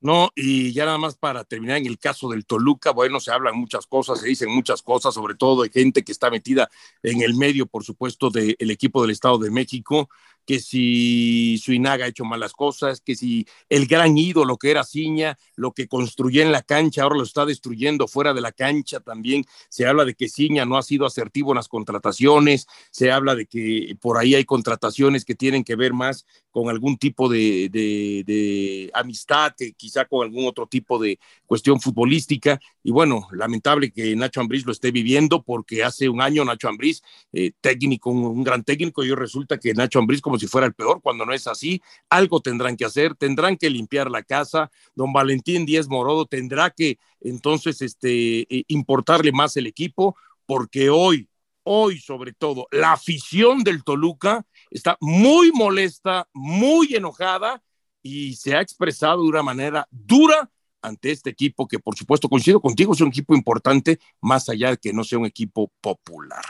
No, 0.00 0.30
y 0.36 0.72
ya 0.72 0.84
nada 0.84 0.98
más 0.98 1.16
para 1.16 1.42
terminar 1.42 1.78
en 1.78 1.86
el 1.86 1.98
caso 1.98 2.28
del 2.28 2.46
Toluca, 2.46 2.92
bueno, 2.92 3.18
se 3.18 3.32
hablan 3.32 3.56
muchas 3.56 3.88
cosas, 3.88 4.20
se 4.20 4.28
dicen 4.28 4.48
muchas 4.54 4.82
cosas, 4.82 5.14
sobre 5.14 5.34
todo 5.34 5.64
de 5.64 5.70
gente 5.70 6.04
que 6.04 6.12
está 6.12 6.30
metida 6.30 6.70
en 7.02 7.20
el 7.22 7.34
medio, 7.34 7.66
por 7.66 7.82
supuesto, 7.82 8.30
del 8.30 8.54
equipo 8.70 9.02
del 9.02 9.10
Estado 9.10 9.38
de 9.38 9.50
México, 9.50 10.08
que 10.48 10.60
si 10.60 11.58
Suinaga 11.58 12.06
ha 12.06 12.08
hecho 12.08 12.24
malas 12.24 12.54
cosas, 12.54 13.02
que 13.02 13.14
si 13.14 13.46
el 13.68 13.86
gran 13.86 14.16
ídolo 14.16 14.56
que 14.56 14.70
era 14.70 14.82
Ciña, 14.82 15.36
lo 15.56 15.72
que 15.72 15.88
construyó 15.88 16.40
en 16.40 16.52
la 16.52 16.62
cancha, 16.62 17.02
ahora 17.02 17.16
lo 17.16 17.24
está 17.24 17.44
destruyendo 17.44 18.08
fuera 18.08 18.32
de 18.32 18.40
la 18.40 18.52
cancha 18.52 19.00
también. 19.00 19.44
Se 19.68 19.84
habla 19.84 20.06
de 20.06 20.14
que 20.14 20.30
Ciña 20.30 20.64
no 20.64 20.78
ha 20.78 20.82
sido 20.82 21.04
asertivo 21.04 21.52
en 21.52 21.56
las 21.56 21.68
contrataciones, 21.68 22.66
se 22.90 23.12
habla 23.12 23.34
de 23.34 23.44
que 23.44 23.94
por 24.00 24.16
ahí 24.16 24.34
hay 24.34 24.46
contrataciones 24.46 25.26
que 25.26 25.34
tienen 25.34 25.64
que 25.64 25.76
ver 25.76 25.92
más 25.92 26.24
con 26.50 26.70
algún 26.70 26.96
tipo 26.96 27.28
de, 27.28 27.68
de, 27.70 28.90
amistad, 28.94 29.52
que 29.56 29.74
quizá 29.74 30.06
con 30.06 30.24
algún 30.24 30.46
otro 30.46 30.66
tipo 30.66 30.98
de 30.98 31.18
cuestión 31.46 31.78
futbolística. 31.78 32.58
Y 32.82 32.90
bueno, 32.90 33.28
lamentable 33.32 33.92
que 33.92 34.16
Nacho 34.16 34.40
Ambriz 34.40 34.64
lo 34.64 34.72
esté 34.72 34.90
viviendo, 34.90 35.42
porque 35.42 35.84
hace 35.84 36.08
un 36.08 36.22
año 36.22 36.44
Nacho 36.44 36.68
Ambriz, 36.68 37.02
eh, 37.32 37.52
técnico, 37.60 38.10
un, 38.10 38.42
gran 38.42 38.64
técnico, 38.64 39.04
y 39.04 39.14
resulta 39.14 39.58
que 39.58 39.74
Nacho 39.74 39.98
Ambriz, 39.98 40.20
como 40.20 40.37
si 40.38 40.46
fuera 40.46 40.66
el 40.66 40.74
peor, 40.74 41.00
cuando 41.02 41.24
no 41.24 41.32
es 41.32 41.46
así, 41.46 41.80
algo 42.08 42.40
tendrán 42.40 42.76
que 42.76 42.84
hacer, 42.84 43.14
tendrán 43.14 43.56
que 43.56 43.70
limpiar 43.70 44.10
la 44.10 44.22
casa. 44.22 44.70
Don 44.94 45.12
Valentín 45.12 45.66
Díez 45.66 45.88
Morodo 45.88 46.26
tendrá 46.26 46.70
que 46.70 46.98
entonces 47.20 47.82
este, 47.82 48.40
eh, 48.54 48.64
importarle 48.68 49.32
más 49.32 49.56
el 49.56 49.66
equipo, 49.66 50.16
porque 50.46 50.90
hoy, 50.90 51.28
hoy 51.62 51.98
sobre 52.00 52.32
todo, 52.32 52.66
la 52.70 52.92
afición 52.92 53.62
del 53.62 53.84
Toluca 53.84 54.46
está 54.70 54.96
muy 55.00 55.52
molesta, 55.52 56.28
muy 56.32 56.94
enojada 56.94 57.62
y 58.02 58.36
se 58.36 58.54
ha 58.54 58.60
expresado 58.60 59.22
de 59.22 59.28
una 59.28 59.42
manera 59.42 59.86
dura 59.90 60.50
ante 60.82 61.10
este 61.10 61.30
equipo 61.30 61.66
que 61.66 61.78
por 61.78 61.96
supuesto 61.96 62.28
coincido 62.28 62.60
contigo, 62.60 62.92
es 62.92 63.00
un 63.00 63.08
equipo 63.08 63.34
importante, 63.34 63.98
más 64.20 64.48
allá 64.48 64.70
de 64.70 64.76
que 64.78 64.92
no 64.92 65.04
sea 65.04 65.18
un 65.18 65.26
equipo 65.26 65.72
popular. 65.80 66.44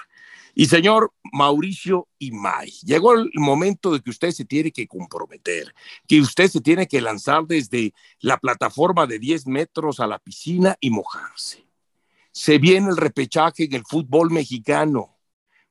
Y 0.58 0.66
señor 0.66 1.12
Mauricio 1.30 2.08
Imay, 2.18 2.72
llegó 2.82 3.12
el 3.12 3.30
momento 3.34 3.92
de 3.92 4.00
que 4.00 4.10
usted 4.10 4.32
se 4.32 4.44
tiene 4.44 4.72
que 4.72 4.88
comprometer, 4.88 5.72
que 6.08 6.20
usted 6.20 6.48
se 6.48 6.60
tiene 6.60 6.88
que 6.88 7.00
lanzar 7.00 7.44
desde 7.46 7.94
la 8.18 8.38
plataforma 8.38 9.06
de 9.06 9.20
10 9.20 9.46
metros 9.46 10.00
a 10.00 10.08
la 10.08 10.18
piscina 10.18 10.76
y 10.80 10.90
mojarse. 10.90 11.64
Se 12.32 12.58
viene 12.58 12.88
el 12.88 12.96
repechaje 12.96 13.66
en 13.66 13.74
el 13.74 13.84
fútbol 13.84 14.32
mexicano. 14.32 15.16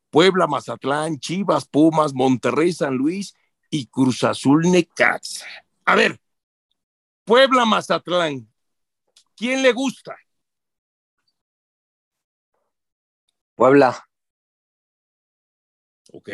Puebla, 0.10 0.48
Mazatlán, 0.48 1.20
Chivas, 1.20 1.68
Pumas, 1.68 2.14
Monterrey, 2.14 2.72
San 2.72 2.96
Luis 2.96 3.36
y 3.70 3.88
Cruz 3.88 4.24
Azul 4.24 4.72
Necaxa. 4.72 5.48
A 5.84 5.96
ver, 5.96 6.18
Puebla, 7.26 7.66
Mazatlán, 7.66 8.48
¿quién 9.36 9.62
le 9.62 9.74
gusta? 9.74 10.16
Puebla. 13.54 14.08
Ok. 16.18 16.30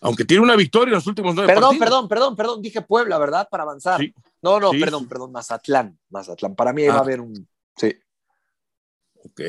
Aunque 0.00 0.24
tiene 0.24 0.42
una 0.42 0.56
victoria 0.56 0.92
en 0.92 0.96
los 0.96 1.06
últimos 1.06 1.34
nueve 1.34 1.52
Perdón, 1.52 1.78
perdón, 1.78 2.08
perdón, 2.08 2.36
perdón. 2.36 2.62
Dije 2.62 2.82
Puebla, 2.82 3.18
¿verdad? 3.18 3.48
Para 3.50 3.64
avanzar. 3.64 4.00
No, 4.40 4.58
no, 4.58 4.70
perdón, 4.70 5.08
perdón. 5.08 5.32
Mazatlán. 5.32 5.98
Mazatlán. 6.08 6.54
Para 6.54 6.72
mí 6.72 6.86
va 6.86 6.94
a 6.94 6.96
ah. 6.98 7.00
haber 7.00 7.20
un. 7.20 7.48
Sí. 7.76 7.94
Ok. 9.24 9.40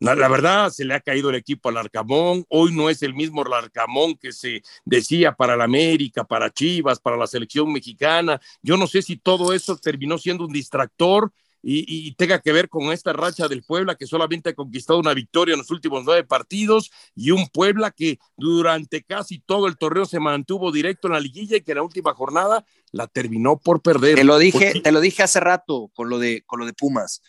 La 0.00 0.26
verdad, 0.26 0.68
se 0.70 0.84
le 0.84 0.94
ha 0.94 1.00
caído 1.00 1.30
el 1.30 1.36
equipo 1.36 1.68
al 1.68 1.76
Arcamón. 1.76 2.44
Hoy 2.48 2.74
no 2.74 2.90
es 2.90 3.04
el 3.04 3.14
mismo 3.14 3.44
Arcamón 3.54 4.16
que 4.16 4.32
se 4.32 4.60
decía 4.84 5.32
para 5.32 5.56
la 5.56 5.62
América, 5.62 6.24
para 6.24 6.50
Chivas, 6.50 6.98
para 6.98 7.16
la 7.16 7.28
selección 7.28 7.72
mexicana. 7.72 8.40
Yo 8.62 8.76
no 8.76 8.88
sé 8.88 9.00
si 9.00 9.16
todo 9.16 9.52
eso 9.52 9.76
terminó 9.76 10.18
siendo 10.18 10.44
un 10.44 10.52
distractor 10.52 11.32
y, 11.62 12.12
tenga 12.16 12.40
que 12.40 12.52
ver 12.52 12.68
con 12.68 12.92
esta 12.92 13.12
racha 13.12 13.46
del 13.46 13.62
Puebla 13.62 13.94
que 13.94 14.06
solamente 14.06 14.50
ha 14.50 14.54
conquistado 14.54 14.98
una 14.98 15.14
victoria 15.14 15.52
en 15.52 15.60
los 15.60 15.70
últimos 15.70 16.04
nueve 16.04 16.24
partidos 16.24 16.90
y 17.14 17.30
un 17.30 17.48
Puebla 17.48 17.92
que 17.92 18.18
durante 18.36 19.04
casi 19.04 19.38
todo 19.38 19.68
el 19.68 19.78
torneo 19.78 20.04
se 20.04 20.18
mantuvo 20.18 20.72
directo 20.72 21.06
en 21.06 21.14
la 21.14 21.20
liguilla 21.20 21.56
y 21.56 21.60
que 21.60 21.72
en 21.72 21.76
la 21.76 21.84
última 21.84 22.14
jornada 22.14 22.64
la 22.90 23.06
terminó 23.06 23.58
por 23.58 23.80
perder. 23.80 24.16
Te 24.16 24.24
lo 24.24 24.38
dije, 24.38 24.80
te 24.80 24.92
lo 24.92 25.00
dije 25.00 25.22
hace 25.22 25.38
rato 25.38 25.90
con 25.94 26.08
lo 26.08 26.18
de, 26.18 26.42
con 26.46 26.58
lo 26.58 26.66
de 26.66 26.72
Pumas. 26.72 27.22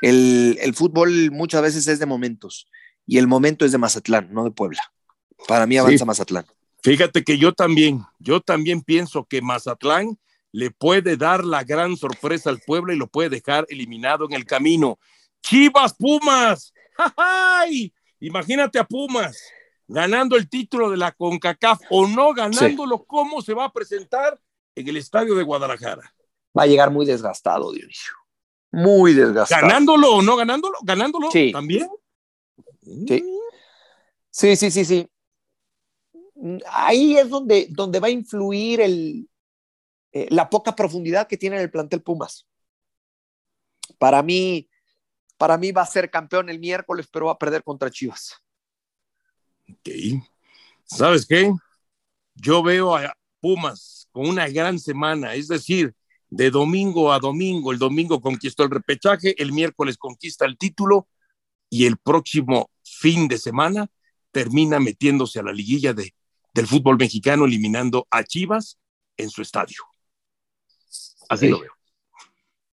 El, 0.00 0.56
el 0.60 0.74
fútbol 0.74 1.30
muchas 1.32 1.62
veces 1.62 1.86
es 1.88 1.98
de 1.98 2.06
momentos 2.06 2.68
y 3.06 3.18
el 3.18 3.26
momento 3.26 3.64
es 3.64 3.72
de 3.72 3.78
Mazatlán, 3.78 4.32
no 4.32 4.44
de 4.44 4.52
Puebla. 4.52 4.82
Para 5.48 5.66
mí 5.66 5.76
avanza 5.76 6.04
Mazatlán. 6.04 6.46
Fíjate 6.82 7.24
que 7.24 7.38
yo 7.38 7.52
también, 7.52 8.02
yo 8.18 8.40
también 8.40 8.82
pienso 8.82 9.24
que 9.24 9.42
Mazatlán 9.42 10.18
le 10.52 10.70
puede 10.70 11.16
dar 11.16 11.44
la 11.44 11.64
gran 11.64 11.96
sorpresa 11.96 12.50
al 12.50 12.60
pueblo 12.60 12.92
y 12.92 12.96
lo 12.96 13.06
puede 13.06 13.28
dejar 13.30 13.66
eliminado 13.68 14.24
en 14.24 14.32
el 14.32 14.44
camino. 14.44 14.98
Chivas 15.42 15.94
Pumas. 15.94 16.72
¡Ay! 17.16 17.92
Imagínate 18.20 18.78
a 18.78 18.84
Pumas 18.84 19.38
ganando 19.90 20.36
el 20.36 20.48
título 20.48 20.88
de 20.90 20.96
la 20.96 21.12
CONCACAF 21.12 21.80
o 21.90 22.06
no 22.06 22.32
ganándolo, 22.32 23.04
¿cómo 23.04 23.42
se 23.42 23.54
va 23.54 23.64
a 23.64 23.72
presentar 23.72 24.40
en 24.76 24.88
el 24.88 24.96
estadio 24.96 25.34
de 25.34 25.42
Guadalajara? 25.42 26.14
Va 26.56 26.62
a 26.62 26.66
llegar 26.66 26.90
muy 26.90 27.04
desgastado, 27.04 27.72
Dionisio. 27.72 28.12
Muy 28.70 29.14
desgastado. 29.14 29.62
¿Ganándolo 29.62 30.14
o 30.14 30.22
no 30.22 30.36
ganándolo? 30.36 30.78
¿Ganándolo 30.82 31.30
sí. 31.32 31.50
también? 31.50 31.88
Sí. 32.82 33.24
Sí, 34.30 34.56
sí, 34.56 34.70
sí, 34.70 34.84
sí. 34.84 35.08
Ahí 36.70 37.18
es 37.18 37.28
donde, 37.28 37.66
donde 37.70 37.98
va 37.98 38.06
a 38.06 38.10
influir 38.10 38.80
el, 38.80 39.28
eh, 40.12 40.26
la 40.30 40.50
poca 40.50 40.74
profundidad 40.74 41.28
que 41.28 41.36
tiene 41.36 41.60
el 41.60 41.70
plantel 41.70 42.02
Pumas. 42.02 42.46
Para 43.98 44.22
mí, 44.22 44.68
para 45.36 45.56
mí 45.56 45.72
va 45.72 45.82
a 45.82 45.86
ser 45.86 46.10
campeón 46.10 46.48
el 46.48 46.58
miércoles, 46.58 47.08
pero 47.10 47.26
va 47.26 47.32
a 47.32 47.38
perder 47.38 47.62
contra 47.62 47.90
Chivas. 47.90 48.34
Ok. 49.68 49.88
¿Sabes 50.84 51.26
qué? 51.26 51.52
Yo 52.34 52.62
veo 52.62 52.96
a 52.96 53.16
Pumas 53.40 54.08
con 54.12 54.28
una 54.28 54.48
gran 54.48 54.78
semana, 54.78 55.34
es 55.34 55.48
decir, 55.48 55.94
de 56.28 56.50
domingo 56.50 57.12
a 57.12 57.18
domingo. 57.18 57.72
El 57.72 57.78
domingo 57.78 58.20
conquistó 58.20 58.64
el 58.64 58.70
repechaje, 58.70 59.40
el 59.40 59.52
miércoles 59.52 59.96
conquista 59.96 60.44
el 60.44 60.58
título 60.58 61.08
y 61.68 61.86
el 61.86 61.96
próximo 61.98 62.70
fin 62.82 63.28
de 63.28 63.38
semana 63.38 63.90
termina 64.32 64.80
metiéndose 64.80 65.38
a 65.38 65.42
la 65.42 65.52
liguilla 65.52 65.92
de, 65.92 66.14
del 66.54 66.66
fútbol 66.66 66.96
mexicano, 66.96 67.44
eliminando 67.44 68.06
a 68.10 68.24
Chivas 68.24 68.78
en 69.16 69.30
su 69.30 69.42
estadio. 69.42 69.82
Así 71.30 71.46
sí. 71.46 71.52
lo 71.52 71.60
veo. 71.60 71.72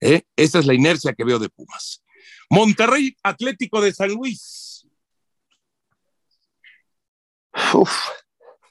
¿Eh? 0.01 0.23
Esa 0.35 0.59
es 0.59 0.65
la 0.65 0.73
inercia 0.73 1.13
que 1.13 1.23
veo 1.23 1.39
de 1.39 1.49
Pumas. 1.49 2.03
Monterrey 2.49 3.15
Atlético 3.23 3.79
de 3.79 3.93
San 3.93 4.09
Luis. 4.09 4.87
Uf, 7.73 7.91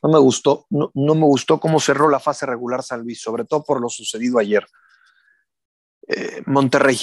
no 0.02 0.08
me 0.10 0.18
gustó, 0.18 0.66
no, 0.70 0.90
no, 0.94 1.14
me 1.14 1.24
gustó 1.24 1.58
cómo 1.58 1.80
cerró 1.80 2.08
la 2.08 2.20
fase 2.20 2.46
regular 2.46 2.82
San 2.82 3.00
Luis, 3.00 3.20
sobre 3.20 3.44
todo 3.44 3.64
por 3.64 3.80
lo 3.80 3.88
sucedido 3.88 4.38
ayer. 4.38 4.66
Eh, 6.08 6.42
Monterrey. 6.46 6.98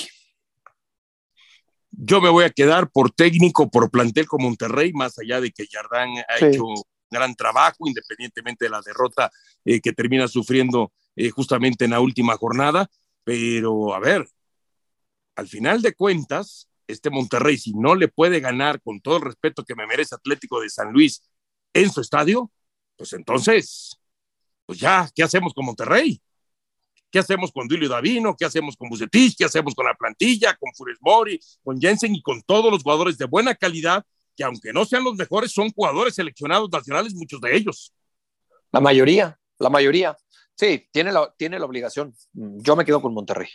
Yo 1.91 2.21
me 2.21 2.29
voy 2.29 2.45
a 2.45 2.49
quedar 2.49 2.89
por 2.89 3.11
técnico, 3.11 3.69
por 3.69 3.91
plantel 3.91 4.25
con 4.25 4.43
Monterrey, 4.43 4.93
más 4.93 5.19
allá 5.19 5.39
de 5.39 5.51
que 5.51 5.67
Jardán 5.69 6.09
ha 6.27 6.37
sí. 6.37 6.45
hecho 6.45 6.65
gran 7.09 7.35
trabajo, 7.35 7.87
independientemente 7.87 8.65
de 8.65 8.71
la 8.71 8.81
derrota 8.81 9.31
eh, 9.63 9.79
que 9.79 9.93
termina 9.93 10.27
sufriendo 10.27 10.91
eh, 11.15 11.29
justamente 11.29 11.85
en 11.85 11.91
la 11.91 11.99
última 11.99 12.35
jornada. 12.37 12.89
Pero 13.23 13.93
a 13.93 13.99
ver, 13.99 14.27
al 15.35 15.47
final 15.47 15.81
de 15.81 15.93
cuentas, 15.93 16.69
este 16.87 17.09
Monterrey, 17.09 17.57
si 17.57 17.73
no 17.73 17.95
le 17.95 18.07
puede 18.07 18.39
ganar 18.39 18.81
con 18.81 19.01
todo 19.01 19.17
el 19.17 19.23
respeto 19.23 19.63
que 19.63 19.75
me 19.75 19.87
merece 19.87 20.15
Atlético 20.15 20.59
de 20.59 20.69
San 20.69 20.91
Luis 20.91 21.23
en 21.73 21.91
su 21.91 22.01
estadio, 22.01 22.51
pues 22.97 23.13
entonces, 23.13 23.97
pues 24.65 24.79
ya, 24.79 25.09
¿qué 25.15 25.23
hacemos 25.23 25.53
con 25.53 25.65
Monterrey? 25.65 26.21
¿Qué 27.09 27.19
hacemos 27.19 27.51
con 27.51 27.67
Duilio 27.67 27.89
Davino? 27.89 28.35
¿Qué 28.35 28.45
hacemos 28.45 28.75
con 28.75 28.89
Bucetich? 28.89 29.37
¿Qué 29.37 29.45
hacemos 29.45 29.75
con 29.75 29.85
la 29.85 29.93
plantilla? 29.93 30.55
Con 30.55 30.73
Funes 30.73 30.97
Mori, 30.99 31.39
con 31.63 31.79
Jensen 31.79 32.15
y 32.15 32.21
con 32.21 32.41
todos 32.41 32.71
los 32.71 32.81
jugadores 32.81 33.17
de 33.17 33.25
buena 33.25 33.53
calidad 33.53 34.03
que 34.35 34.43
aunque 34.43 34.73
no 34.73 34.85
sean 34.85 35.03
los 35.03 35.15
mejores, 35.15 35.51
son 35.51 35.69
jugadores 35.71 36.15
seleccionados 36.15 36.69
nacionales, 36.71 37.13
muchos 37.13 37.39
de 37.39 37.55
ellos. 37.55 37.93
La 38.71 38.79
mayoría, 38.79 39.39
la 39.59 39.69
mayoría. 39.69 40.17
Sí, 40.55 40.87
tiene 40.91 41.11
la, 41.11 41.33
tiene 41.37 41.59
la 41.59 41.65
obligación. 41.65 42.13
Yo 42.33 42.75
me 42.75 42.85
quedo 42.85 43.01
con 43.01 43.13
Monterrey. 43.13 43.49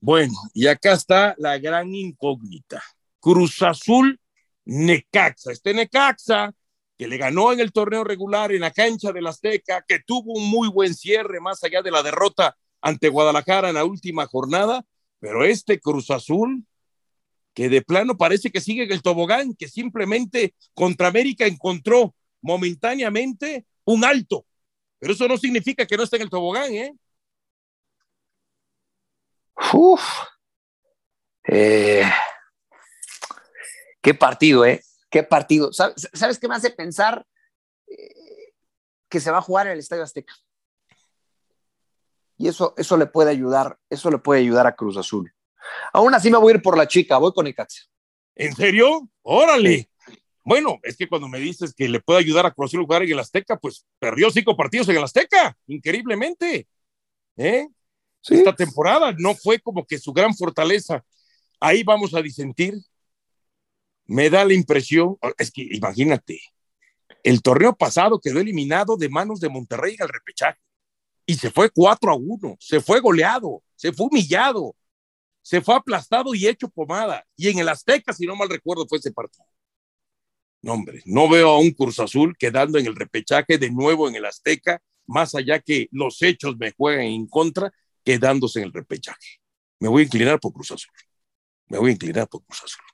Bueno, 0.00 0.34
y 0.54 0.66
acá 0.66 0.92
está 0.92 1.34
la 1.38 1.58
gran 1.58 1.94
incógnita. 1.94 2.82
Cruz 3.20 3.62
Azul 3.62 4.20
Necaxa. 4.64 5.52
Este 5.52 5.74
Necaxa 5.74 6.54
que 6.96 7.08
le 7.08 7.18
ganó 7.18 7.52
en 7.52 7.60
el 7.60 7.72
torneo 7.72 8.04
regular 8.04 8.52
en 8.52 8.62
la 8.62 8.70
cancha 8.70 9.12
del 9.12 9.26
Azteca, 9.26 9.84
que 9.86 10.00
tuvo 10.00 10.32
un 10.32 10.48
muy 10.48 10.68
buen 10.68 10.94
cierre 10.94 11.40
más 11.40 11.62
allá 11.62 11.82
de 11.82 11.90
la 11.90 12.02
derrota 12.02 12.56
ante 12.80 13.08
Guadalajara 13.08 13.68
en 13.68 13.74
la 13.74 13.84
última 13.84 14.26
jornada, 14.26 14.84
pero 15.18 15.44
este 15.44 15.78
Cruz 15.80 16.10
Azul, 16.10 16.64
que 17.52 17.68
de 17.68 17.82
plano 17.82 18.16
parece 18.16 18.50
que 18.50 18.60
sigue 18.60 18.84
en 18.84 18.92
el 18.92 19.02
tobogán, 19.02 19.54
que 19.54 19.68
simplemente 19.68 20.54
contra 20.74 21.08
América 21.08 21.46
encontró 21.46 22.14
momentáneamente 22.40 23.66
un 23.84 24.04
alto, 24.04 24.46
pero 24.98 25.12
eso 25.12 25.28
no 25.28 25.36
significa 25.36 25.86
que 25.86 25.96
no 25.96 26.02
esté 26.02 26.16
en 26.16 26.22
el 26.22 26.30
tobogán, 26.30 26.72
¿eh? 26.72 26.94
Uf. 29.72 30.02
Eh, 31.48 32.04
qué 34.00 34.14
partido, 34.14 34.64
¿eh? 34.64 34.82
Qué 35.10 35.22
partido. 35.22 35.72
¿Sabes, 35.72 36.08
¿sabes 36.12 36.38
qué 36.38 36.48
me 36.48 36.56
hace 36.56 36.70
pensar? 36.70 37.26
Eh, 37.86 38.54
que 39.08 39.20
se 39.20 39.30
va 39.30 39.38
a 39.38 39.42
jugar 39.42 39.66
en 39.66 39.74
el 39.74 39.78
Estadio 39.78 40.02
Azteca. 40.02 40.34
Y 42.38 42.48
eso, 42.48 42.74
eso 42.76 42.96
le 42.96 43.06
puede 43.06 43.30
ayudar, 43.30 43.78
eso 43.88 44.10
le 44.10 44.18
puede 44.18 44.40
ayudar 44.40 44.66
a 44.66 44.74
Cruz 44.74 44.96
Azul. 44.96 45.32
Aún 45.92 46.14
así 46.14 46.30
me 46.30 46.38
voy 46.38 46.52
a 46.52 46.56
ir 46.56 46.62
por 46.62 46.76
la 46.76 46.86
chica, 46.86 47.16
voy 47.16 47.32
con 47.32 47.46
Icaxa. 47.46 47.84
¿En 48.34 48.54
serio? 48.54 49.08
Órale. 49.22 49.90
Bueno, 50.46 50.78
es 50.84 50.96
que 50.96 51.08
cuando 51.08 51.26
me 51.26 51.40
dices 51.40 51.74
que 51.74 51.88
le 51.88 51.98
puede 51.98 52.20
ayudar 52.20 52.46
a 52.46 52.52
Cruz 52.52 52.70
Azul 52.70 52.84
jugar 52.84 53.02
en 53.02 53.10
el 53.10 53.18
Azteca, 53.18 53.58
pues 53.58 53.84
perdió 53.98 54.30
cinco 54.30 54.56
partidos 54.56 54.88
en 54.88 54.96
el 54.96 55.02
Azteca, 55.02 55.58
increíblemente. 55.66 56.68
¿Eh? 57.36 57.66
¿Sí? 58.20 58.36
Esta 58.36 58.54
temporada 58.54 59.12
no 59.18 59.34
fue 59.34 59.58
como 59.58 59.84
que 59.84 59.98
su 59.98 60.12
gran 60.12 60.36
fortaleza. 60.36 61.04
Ahí 61.58 61.82
vamos 61.82 62.14
a 62.14 62.22
disentir. 62.22 62.74
Me 64.04 64.30
da 64.30 64.44
la 64.44 64.54
impresión, 64.54 65.18
es 65.36 65.50
que 65.50 65.62
imagínate, 65.68 66.40
el 67.24 67.42
torneo 67.42 67.74
pasado 67.74 68.20
quedó 68.20 68.38
eliminado 68.38 68.96
de 68.96 69.08
manos 69.08 69.40
de 69.40 69.48
Monterrey 69.48 69.96
al 69.98 70.08
repechaje 70.08 70.60
y 71.26 71.34
se 71.34 71.50
fue 71.50 71.70
4 71.70 72.12
a 72.12 72.14
1, 72.14 72.56
se 72.60 72.80
fue 72.80 73.00
goleado, 73.00 73.64
se 73.74 73.92
fue 73.92 74.06
humillado, 74.06 74.76
se 75.42 75.60
fue 75.60 75.74
aplastado 75.74 76.36
y 76.36 76.46
hecho 76.46 76.68
pomada. 76.68 77.26
Y 77.34 77.48
en 77.48 77.58
el 77.58 77.68
Azteca, 77.68 78.12
si 78.12 78.26
no 78.26 78.36
mal 78.36 78.48
recuerdo, 78.48 78.86
fue 78.86 78.98
ese 78.98 79.10
partido. 79.10 79.44
No, 80.62 81.28
veo 81.28 81.50
a 81.50 81.58
un 81.58 81.70
Cruz 81.70 82.00
Azul 82.00 82.36
quedando 82.36 82.78
en 82.78 82.86
el 82.86 82.96
repechaje 82.96 83.58
de 83.58 83.70
nuevo 83.70 84.08
en 84.08 84.16
el 84.16 84.24
Azteca, 84.24 84.82
más 85.06 85.34
allá 85.34 85.60
que 85.60 85.88
los 85.92 86.20
hechos 86.22 86.56
me 86.56 86.72
juegan 86.72 87.04
en 87.04 87.26
contra, 87.28 87.72
quedándose 88.04 88.60
en 88.60 88.66
el 88.66 88.72
repechaje. 88.72 89.40
Me 89.78 89.88
voy 89.88 90.02
a 90.02 90.04
inclinar 90.06 90.40
por 90.40 90.52
Cruz 90.52 90.72
Azul. 90.72 90.92
Me 91.68 91.78
voy 91.78 91.90
a 91.90 91.92
inclinar 91.92 92.28
por 92.28 92.44
Cruz 92.44 92.64
Azul. 92.64 92.84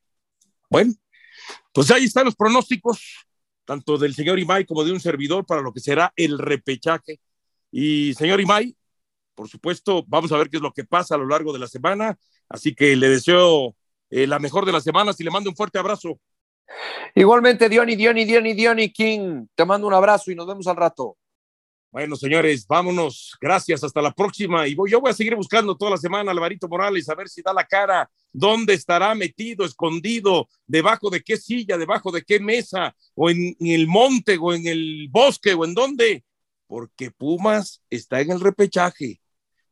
Bueno, 0.69 0.93
pues 1.73 1.91
ahí 1.91 2.05
están 2.05 2.27
los 2.27 2.37
pronósticos, 2.37 3.27
tanto 3.65 3.97
del 3.97 4.15
señor 4.15 4.39
Imay 4.39 4.67
como 4.67 4.85
de 4.85 4.93
un 4.93 5.01
servidor 5.01 5.47
para 5.47 5.63
lo 5.63 5.73
que 5.73 5.81
será 5.81 6.13
el 6.17 6.39
repechaje. 6.39 7.21
Y 7.71 8.13
señor 8.15 8.41
Imay, 8.41 8.77
por 9.35 9.49
supuesto, 9.49 10.05
vamos 10.07 10.31
a 10.33 10.37
ver 10.37 10.51
qué 10.51 10.59
es 10.59 10.63
lo 10.63 10.73
que 10.73 10.85
pasa 10.85 11.15
a 11.15 11.19
lo 11.19 11.27
largo 11.27 11.53
de 11.53 11.59
la 11.59 11.69
semana. 11.69 12.19
Así 12.49 12.75
que 12.75 12.97
le 12.97 13.09
deseo 13.09 13.75
eh, 14.11 14.27
la 14.27 14.39
mejor 14.39 14.67
de 14.67 14.73
las 14.73 14.85
semanas 14.85 15.19
y 15.21 15.25
le 15.25 15.31
mando 15.31 15.49
un 15.49 15.57
fuerte 15.57 15.79
abrazo. 15.79 16.21
Igualmente, 17.15 17.69
Diony, 17.69 17.97
Diony, 17.97 18.25
Diony, 18.25 18.55
Diony 18.55 18.91
King, 18.91 19.47
te 19.55 19.65
mando 19.65 19.87
un 19.87 19.95
abrazo 19.95 20.31
y 20.31 20.35
nos 20.35 20.47
vemos 20.47 20.67
al 20.67 20.77
rato. 20.77 21.17
Bueno, 21.93 22.17
señores, 22.17 22.67
vámonos. 22.67 23.37
Gracias, 23.39 23.85
hasta 23.85 24.01
la 24.01 24.13
próxima. 24.13 24.67
Y 24.67 24.75
voy, 24.75 24.91
yo 24.91 24.99
voy 24.99 25.11
a 25.11 25.15
seguir 25.15 25.37
buscando 25.37 25.77
toda 25.77 25.91
la 25.91 25.97
semana 25.99 26.31
a 26.31 26.33
Alvarito 26.33 26.67
Morales 26.67 27.07
a 27.11 27.15
ver 27.15 27.29
si 27.29 27.43
da 27.43 27.53
la 27.53 27.67
cara, 27.67 28.11
dónde 28.33 28.73
estará 28.73 29.15
metido, 29.15 29.67
escondido, 29.67 30.49
debajo 30.67 31.11
de 31.11 31.23
qué 31.23 31.37
silla, 31.37 31.77
debajo 31.77 32.11
de 32.11 32.23
qué 32.23 32.41
mesa, 32.41 32.97
o 33.15 33.29
en, 33.29 33.55
en 33.61 33.67
el 33.67 33.87
monte, 33.87 34.39
o 34.41 34.55
en 34.55 34.67
el 34.67 35.09
bosque, 35.11 35.53
o 35.53 35.67
en 35.67 35.75
dónde. 35.75 36.25
Porque 36.67 37.11
Pumas 37.11 37.83
está 37.91 38.23
en 38.23 38.31
el 38.31 38.41
repechaje. 38.41 39.21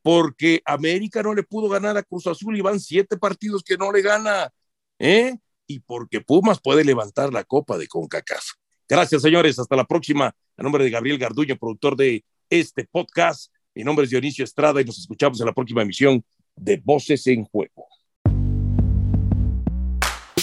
Porque 0.02 0.60
América 0.66 1.22
no 1.22 1.32
le 1.32 1.42
pudo 1.42 1.70
ganar 1.70 1.96
a 1.96 2.02
Cruz 2.02 2.26
Azul 2.26 2.54
y 2.54 2.60
van 2.60 2.80
siete 2.80 3.16
partidos 3.16 3.62
que 3.62 3.78
no 3.78 3.90
le 3.90 4.02
gana. 4.02 4.52
¿Eh? 4.98 5.38
Y 5.70 5.78
porque 5.78 6.20
Pumas 6.20 6.58
puede 6.60 6.84
levantar 6.84 7.32
la 7.32 7.44
copa 7.44 7.78
de 7.78 7.86
CONCACAF. 7.86 8.44
Gracias, 8.88 9.22
señores. 9.22 9.56
Hasta 9.56 9.76
la 9.76 9.84
próxima. 9.84 10.34
A 10.56 10.62
nombre 10.64 10.82
de 10.82 10.90
Gabriel 10.90 11.16
Garduño, 11.16 11.56
productor 11.56 11.94
de 11.94 12.24
este 12.50 12.88
podcast. 12.90 13.52
Mi 13.72 13.84
nombre 13.84 14.02
es 14.04 14.10
Dionisio 14.10 14.42
Estrada 14.42 14.80
y 14.80 14.84
nos 14.84 14.98
escuchamos 14.98 15.38
en 15.38 15.46
la 15.46 15.52
próxima 15.52 15.82
emisión 15.82 16.24
de 16.56 16.82
Voces 16.84 17.24
en 17.28 17.44
Juego. 17.44 17.86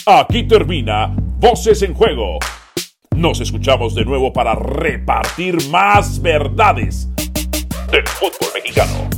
Aquí 0.05 0.47
termina 0.47 1.13
Voces 1.41 1.81
en 1.81 1.93
Juego. 1.93 2.39
Nos 3.13 3.41
escuchamos 3.41 3.95
de 3.95 4.05
nuevo 4.05 4.31
para 4.31 4.55
repartir 4.55 5.57
más 5.69 6.21
verdades 6.21 7.09
del 7.91 8.07
fútbol 8.07 8.49
mexicano. 8.55 9.09